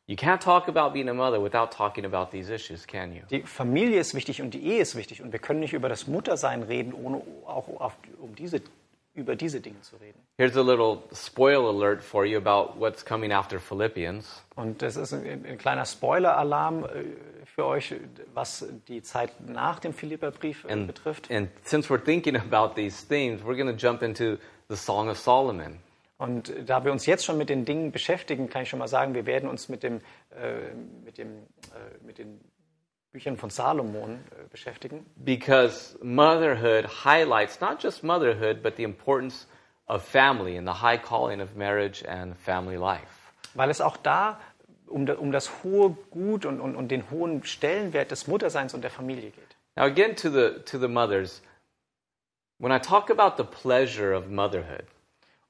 [0.08, 3.22] You can't talk about being a mother without talking about these issues, can you?
[3.30, 6.08] Die Familie ist wichtig und die Ehe ist wichtig und wir können nicht über das
[6.08, 8.62] Muttersein reden, ohne auch auf, um diese,
[9.16, 10.18] über diese Dinge zu reden.
[10.38, 14.44] Here's a little spoil alert for you about what's coming after Philippians.
[14.56, 16.88] Und das ist ein, ein kleiner Spoiler-Alarm äh,
[17.46, 17.94] für euch,
[18.34, 21.30] was die Zeit nach dem Philipperbrief äh, And, betrifft.
[21.32, 24.38] and since we're thinking about these themes, we're going to jump into
[24.70, 25.80] the Song of Solomon.
[26.18, 29.14] Und da wir uns jetzt schon mit den Dingen beschäftigen, kann ich schon mal sagen,
[29.14, 30.02] wir werden uns mit, dem,
[30.32, 31.44] äh, mit, dem,
[31.74, 32.42] äh, mit den
[33.12, 35.06] Büchern von Salomon äh, beschäftigen.
[35.16, 39.48] Because motherhood highlights not just motherhood, but the importance
[39.88, 43.32] of family and the high calling of marriage and family life.
[43.54, 44.40] Weil es auch da
[44.88, 48.82] um, da, um das hohe Gut und, und, und den hohen Stellenwert des Mutterseins und
[48.82, 49.56] der Familie geht.
[49.76, 51.42] Now, again, to the, to the mothers,
[52.58, 54.86] when I talk about the pleasure of motherhood,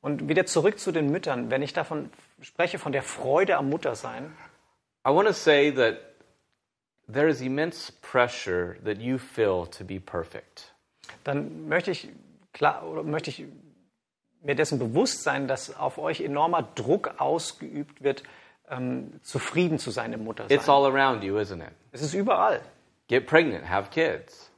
[0.08, 1.52] Und wieder zurück zu den Müttern.
[1.52, 2.10] Wenn ich davon
[2.42, 4.32] spreche, von der Freude am Muttersein,
[5.06, 5.98] I want to say that
[7.12, 10.74] there is immense pressure that you feel to be perfect.
[11.26, 12.08] dann möchte ich,
[12.54, 13.44] klar, oder möchte ich
[14.42, 18.24] mir dessen bewusst sein, dass auf euch enormer Druck ausgeübt wird,
[18.70, 20.58] ähm, zufrieden zu sein im Muttersein.
[20.58, 21.74] It's all around you, isn't it?
[21.92, 22.62] es ist überall.
[23.10, 24.50] Get pregnant, have kids,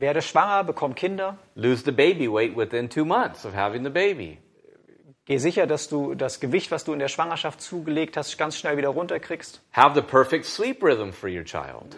[0.00, 1.38] Werde schwanger, bekomm Kinder.
[1.54, 4.38] lose the baby weight within two months of having the baby.
[5.30, 8.76] Geh sicher, dass du das Gewicht, was du in der Schwangerschaft zugelegt hast, ganz schnell
[8.76, 9.62] wieder runterkriegst.
[9.70, 11.96] Have the perfect sleep rhythm for your child.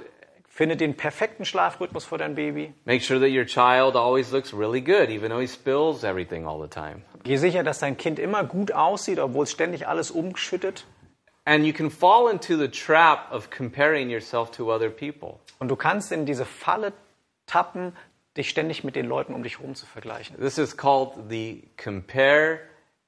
[0.50, 2.74] Finde den perfekten Schlafrhythmus für dein Baby.
[2.84, 6.60] Make sure that your child always looks really good, even though he spills everything all
[6.60, 7.04] the time.
[7.24, 10.84] Geh sicher, dass dein Kind immer gut aussieht, obwohl es ständig alles umschüttet.
[11.46, 15.38] And you can fall into the trap of comparing yourself to other people.
[15.58, 16.92] Und du kannst in diese Falle
[17.46, 17.96] tappen,
[18.36, 20.36] dich ständig mit den Leuten um dich herum zu vergleichen.
[20.38, 22.60] This is called the compare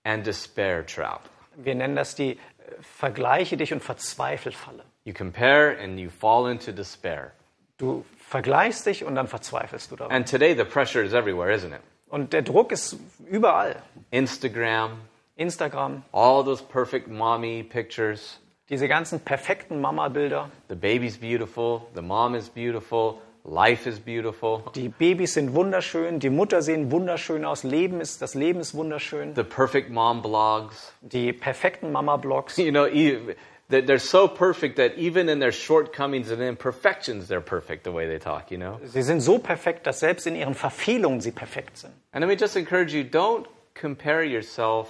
[0.04, 1.20] and despair trap.
[1.56, 2.36] Wir nennen das die äh,
[2.80, 4.84] Vergleiche dich und verzweifel Falle.
[5.04, 7.32] You compare and you fall into despair.
[7.76, 10.12] Du vergleichst dich und dann verzweifelst du daran.
[10.12, 11.80] And today the pressure is everywhere, isn't it?
[12.08, 12.96] Und der Druck ist
[13.28, 13.82] überall.
[14.10, 15.00] Instagram,
[15.36, 18.40] Instagram, all those perfect mommy pictures.
[18.70, 20.50] diese ganzen perfekten Mama-Bilder.
[20.68, 24.62] The baby's beautiful, the mom is beautiful, life is beautiful.
[24.74, 29.34] Die Babys sind wunderschön, die Mutter sehen wunderschön aus, Leben ist, das Leben ist wunderschön.
[29.34, 30.92] The perfect mom blogs.
[31.02, 32.56] Die perfekten Mama-Blogs.
[32.56, 33.34] You know, e-
[33.70, 38.18] they're so perfect that even in their shortcomings and imperfections, they're perfect the way they
[38.18, 38.78] talk, you know?
[38.84, 41.92] Sie sind so perfekt, dass selbst in ihren Verfehlungen sie perfekt sind.
[42.12, 44.88] And let me just encourage you don't compare yourself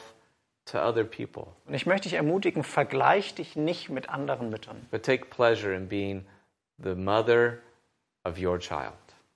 [0.66, 5.02] to other people, Und ich möchte dich ermutigen, vergleich dich nicht mit anderen Müttern, but
[5.02, 6.24] take pleasure in being
[6.82, 7.58] the mother
[8.24, 8.92] of your child.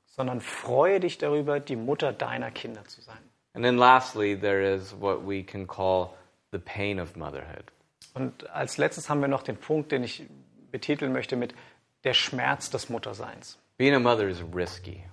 [0.07, 3.19] sondern freue dich darüber, die Mutter deiner Kinder zu sein.
[3.55, 6.11] And then lastly, there is what we can call
[6.53, 7.65] the pain of motherhood.
[8.15, 10.25] Und als letztes haben wir noch den Punkt, den ich
[10.71, 11.55] betiteln möchte mit
[12.05, 13.59] der Schmerz des Mutterseins.
[13.77, 15.05] Being a mother is risky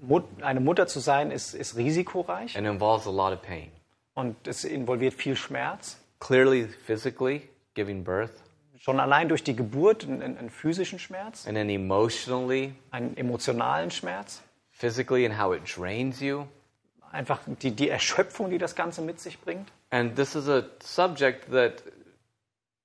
[0.00, 3.70] Mut, eine Mutter zu sein ist, ist risikoreich and involves a lot of pain.
[4.14, 5.98] und es involviert viel Schmerz.
[6.20, 8.42] Clearly, physically, giving birth,
[8.84, 14.42] Schon allein durch die Geburt einen, einen physischen Schmerz, and then emotionally, einen emotionalen Schmerz,
[14.72, 16.44] physically, and how it drains you.
[17.10, 19.72] einfach die, die Erschöpfung, die das Ganze mit sich bringt.
[19.88, 21.82] And this is a subject that,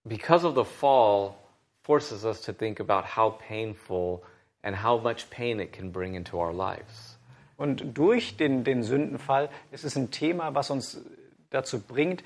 [0.05, 1.35] because of the fall,
[1.83, 4.21] forces us to think about how painful
[4.63, 7.17] and how much pain it can bring into our lives.
[7.57, 11.01] Und durch den, den Sündenfall ist es ein Thema, was uns
[11.49, 12.23] dazu bringt,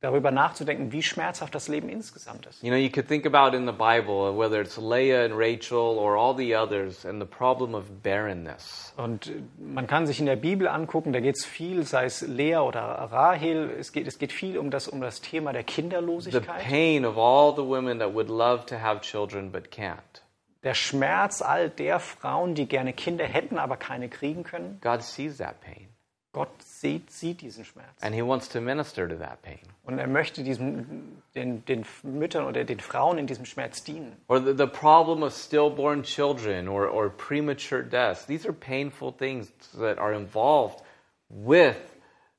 [0.00, 2.62] darüber nachzudenken, wie schmerzhaft das Leben insgesamt ist.
[2.62, 6.16] You know, you could think about in the Bible, whether it's Leah and Rachel or
[6.16, 8.92] all the others, and the problem of barrenness.
[8.96, 12.56] Und man kann sich in der Bibel angucken, da geht es viel, sei es Lea
[12.56, 16.62] oder Rahel, es geht, es geht viel um das, um das Thema der The Kinderlosigkeit,
[16.68, 20.22] pain of all the women that would love to have children but can't.
[20.62, 24.80] der Schmerz all der Frauen, die gerne Kinder hätten, aber keine kriegen können.
[24.82, 25.88] God sees that pain,
[26.36, 28.02] Gott sieht, sieht diesen Schmerz.
[28.02, 29.58] and He wants to minister to that pain.
[29.84, 34.14] Und er möchte diesen, den, den Müttern oder den Frauen in diesem Schmerz dienen.
[34.28, 38.26] Or the, the problem of stillborn children or, or premature deaths.
[38.26, 40.82] These are painful things that are involved
[41.30, 41.78] with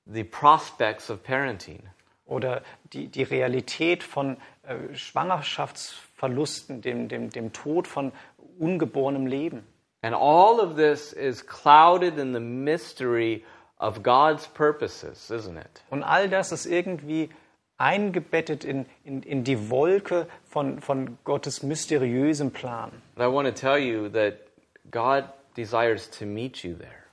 [0.06, 1.82] the prospects of parenting.
[2.28, 2.62] Oder
[2.94, 8.12] die, die Realität von äh, Schwangerschaftsverlusten, dem, dem, dem Tod von
[8.60, 9.66] ungeborenem Leben.
[10.04, 13.57] And all of this is clouded in the mystery of
[14.04, 15.84] God's purposes, isn't it?
[15.90, 17.30] Und all das ist irgendwie
[17.78, 22.92] eingebettet in, in, in die Wolke von, von Gottes mysteriösem Plan.
[23.16, 24.40] And I want to tell you that
[24.90, 25.26] God
[25.56, 27.04] desires to meet you there.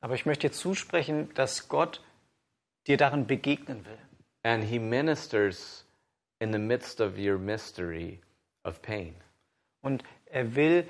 [0.00, 2.02] Aber ich möchte dir zusprechen, dass Gott
[2.88, 3.98] dir darin begegnen will.
[4.42, 5.84] And He ministers
[6.40, 8.20] in the midst of your mystery
[8.64, 9.14] of pain.
[9.82, 10.84] Und er will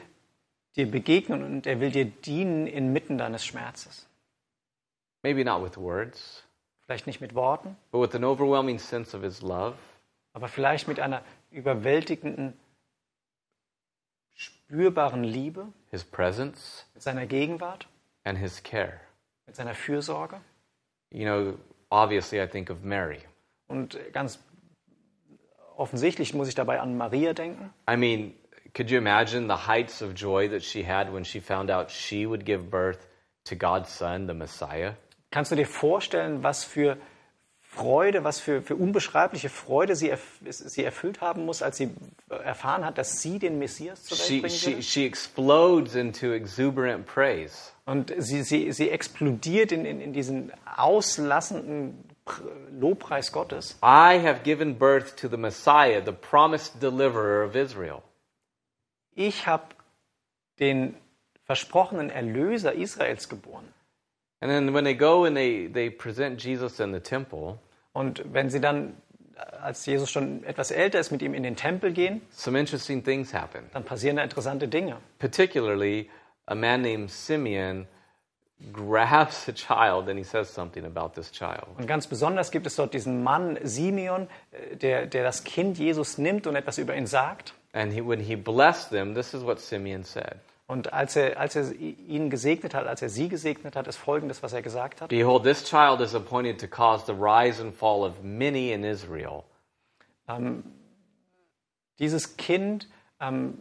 [0.76, 4.06] dir begegnen und er will dir dienen inmitten deines Schmerzes.
[5.22, 6.42] Maybe not with words,
[6.86, 9.76] Vielleicht nicht mit Worten, but with an overwhelming sense of His love
[10.32, 12.54] aber vielleicht mit einer überwältigenden,
[14.34, 17.86] spürbaren Liebe, His presence, mit seiner Gegenwart,
[18.24, 19.00] and His care.
[19.46, 20.40] mit seiner Fürsorge.
[21.10, 21.58] You know,
[21.90, 23.20] obviously, I think of Mary.
[23.68, 24.38] Und ganz
[25.76, 27.72] offensichtlich muss ich dabei an Maria denken.
[27.88, 28.34] I mean,
[28.74, 32.26] could you imagine the heights of joy that she had when she found out she
[32.26, 33.06] would give birth
[33.44, 34.94] to God's Son, the Messiah?
[35.33, 36.97] Kannst du dir vorstellen, was für
[37.61, 41.91] Freude, was für, für unbeschreibliche Freude sie, erf sie erfüllt haben muss, als sie
[42.28, 44.83] erfahren hat, dass sie den Messias zur Welt She, bringen she, würde?
[44.83, 47.72] she explodes into exuberant praise.
[47.87, 52.43] Und sie, sie, sie explodiert in, in, in diesen auslassenden Pr-
[52.78, 53.78] Lobpreis Gottes.
[53.83, 58.03] I have given birth to the Messiah, the promised deliverer of Israel.
[59.14, 59.64] Ich habe
[60.61, 60.95] den
[61.45, 63.66] versprochenen Erlöser Israels geboren.
[64.43, 67.61] And then when they go and they, they present Jesus in the temple,
[67.93, 68.97] Und wenn sie dann,
[69.36, 73.05] äh, als Jesus schon etwas älter ist, mit ihm in den Tempel gehen, some interesting
[73.05, 73.70] things happen.
[73.72, 74.97] dann passieren da interessante Dinge.
[75.20, 76.11] Particularly,
[76.47, 77.86] a man named Simeon
[78.72, 81.68] grabs a child and he says something about this child.
[81.78, 86.18] Und ganz besonders gibt es dort diesen Mann Simeon, äh, der, der das Kind Jesus
[86.18, 87.55] nimmt und etwas über ihn sagt.
[87.74, 90.40] And he, when he blessed them, this is what Simeon said
[90.72, 94.42] Und als er, als er ihn gesegnet hat, als er sie gesegnet hat, ist folgendes,
[94.42, 95.10] was er gesagt hat.
[95.10, 99.44] Behold, this child is appointed to cause the rise and fall of many in Israel.
[101.98, 102.88] Dieses Kind
[103.20, 103.60] ähm,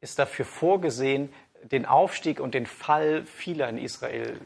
[0.00, 1.28] ist dafür vorgesehen,
[1.70, 4.38] den Aufstieg und den Fall vieler in Israel,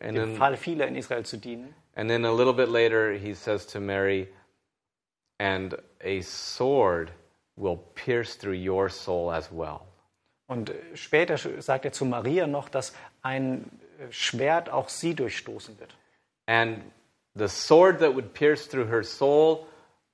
[0.00, 1.74] And dem then, Fall vieler in Israel zu dienen.
[1.94, 4.28] and then a little bit later, he says to Mary,
[5.38, 7.12] and a sword
[7.56, 9.87] will pierce through your soul as well.
[10.48, 13.70] Und äh, später sagt er zu Maria noch, dass ein
[14.00, 15.96] äh, Schwert auch sie durchstoßen wird.
[16.46, 16.82] And
[17.34, 19.66] the sword that would pierce through her soul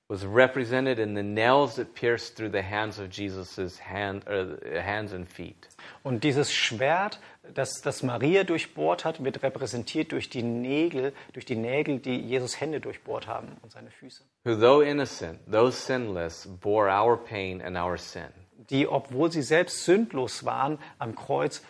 [0.09, 5.13] was represented in the nails that pierced through the hands of Jesus' hand, or hands
[5.13, 5.67] and feet.
[6.03, 7.19] Und dieses Schwert,
[7.55, 12.61] das, das Maria durchbohrt hat, wird repräsentiert durch die Nägel, durch die Nägel, die Jesus
[12.61, 14.23] Hände durchbohrt haben und seine Füße.
[14.45, 18.29] Who, though innocent, though sinless, bore our pain and our sin.
[18.71, 21.63] Die, obwohl sie selbst sündlos waren, am Kreuz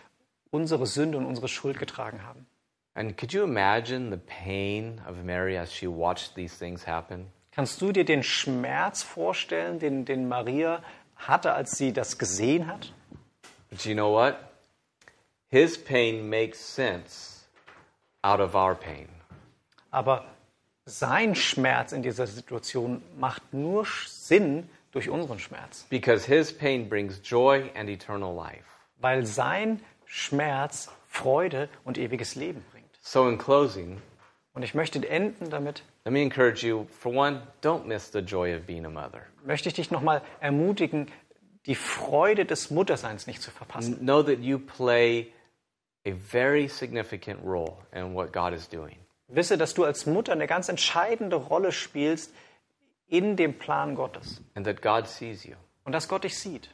[0.51, 2.47] unsere Sünde und unsere Schuld getragen haben.
[2.95, 7.27] And could you imagine the pain of Mary as she watched these things happen?
[7.51, 10.83] Kannst du dir den Schmerz vorstellen, den, den Maria
[11.17, 12.93] hatte, als sie das gesehen hat?
[13.71, 14.37] But you know what?
[15.51, 17.47] His pain makes sense
[18.23, 19.09] out of our pain.
[19.91, 20.25] Aber
[20.85, 27.21] sein Schmerz in dieser Situation macht nur Sinn durch unseren Schmerz, Because his pain brings
[27.23, 28.65] joy and eternal life.
[28.99, 32.89] weil sein Schmerz Freude und ewiges Leben bringt.
[33.01, 34.01] So, in closing,
[34.55, 38.55] Und ich möchte enden damit, let me encourage you for one, don't miss the joy
[38.57, 39.23] of being a mother.
[39.45, 41.11] möchte ich dich nochmal ermutigen,
[41.67, 43.99] die Freude des Mutterseins nicht zu verpassen.
[43.99, 45.33] Know that you play
[46.07, 48.97] a very significant role in what God is doing.
[49.29, 52.33] Wisse, dass du als Mutter eine ganz entscheidende Rolle spielst
[53.09, 55.55] in dem Plan Gottes and that God sees you.
[55.85, 56.69] und dass Gott dich sieht.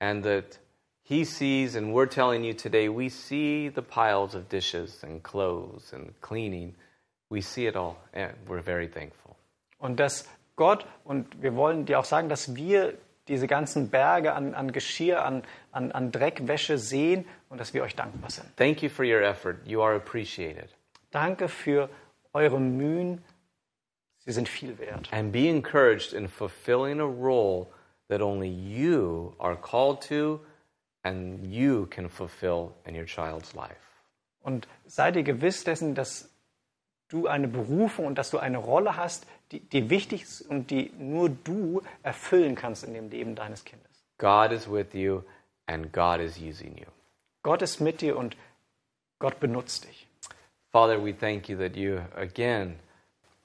[0.00, 0.58] And that
[1.02, 5.94] He sees, and we're telling you today, we see the piles of dishes and clothes
[5.94, 6.74] and cleaning.
[7.30, 9.34] We see it all, and we're very thankful.
[9.78, 14.54] Und dass Gott, und wir wollen dir auch sagen, dass wir diese ganzen Berge an,
[14.54, 18.54] an Geschirr, an, an, an Dreck, Wäsche sehen und dass wir euch dankbar sind.
[18.56, 19.56] Thank you for your effort.
[19.64, 20.68] You are appreciated.
[21.10, 21.88] Danke für
[22.34, 23.22] eure Mühen.
[24.28, 25.10] Sie sind viel wert.
[25.10, 27.68] And be encouraged in fulfilling a role
[28.08, 30.40] that only you are called to
[31.02, 33.80] and you can fulfill in your child's life.
[34.42, 36.28] Und sei dir gewiss dessen, dass
[37.08, 40.92] du eine Berufung und dass du eine Rolle hast, die, die wichtig ist und die
[40.98, 44.04] nur du erfüllen kannst in dem Leben deines Kindes.
[44.18, 45.22] God is with you
[45.64, 46.84] and God is using you.
[47.42, 48.36] Gott ist mit dir und
[49.20, 50.06] Gott benutzt dich.
[50.70, 52.78] Father, we thank you that you again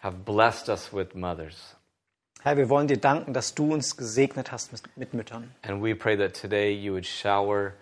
[0.03, 1.75] have blessed us with mothers.
[2.41, 5.55] Herr, wir wollen dir danken, dass du uns gesegnet hast mit, mit Müttern.
[5.61, 7.73] And we pray that today you would shower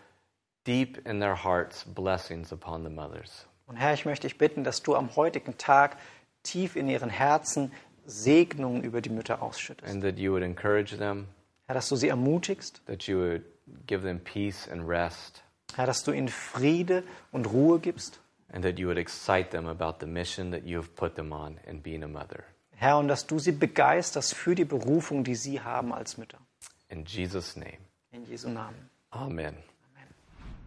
[0.65, 3.47] deep in their hearts blessings upon the mothers.
[3.65, 5.97] Und Herr, ich möchte dich bitten, dass du am heutigen Tag
[6.43, 7.71] tief in ihren Herzen
[8.05, 9.91] Segnungen über die Mütter ausschüttest.
[9.91, 11.27] And that you would encourage them,
[11.65, 12.81] Herr, dass du sie ermutigst.
[12.85, 13.43] that you would
[13.87, 15.43] give them peace and rest,
[15.75, 18.19] Herr, dass du ihnen Friede und Ruhe gibst.
[18.51, 21.59] And that you would excite them about the mission that you have put them on
[21.67, 22.43] in being a mother.
[22.75, 26.39] Herr, und dass du sie begeisterst für die Berufung, die sie haben als Mütter.
[26.89, 27.77] In Jesus' name,
[28.11, 28.89] In Jesu Namen.
[29.11, 29.55] amen.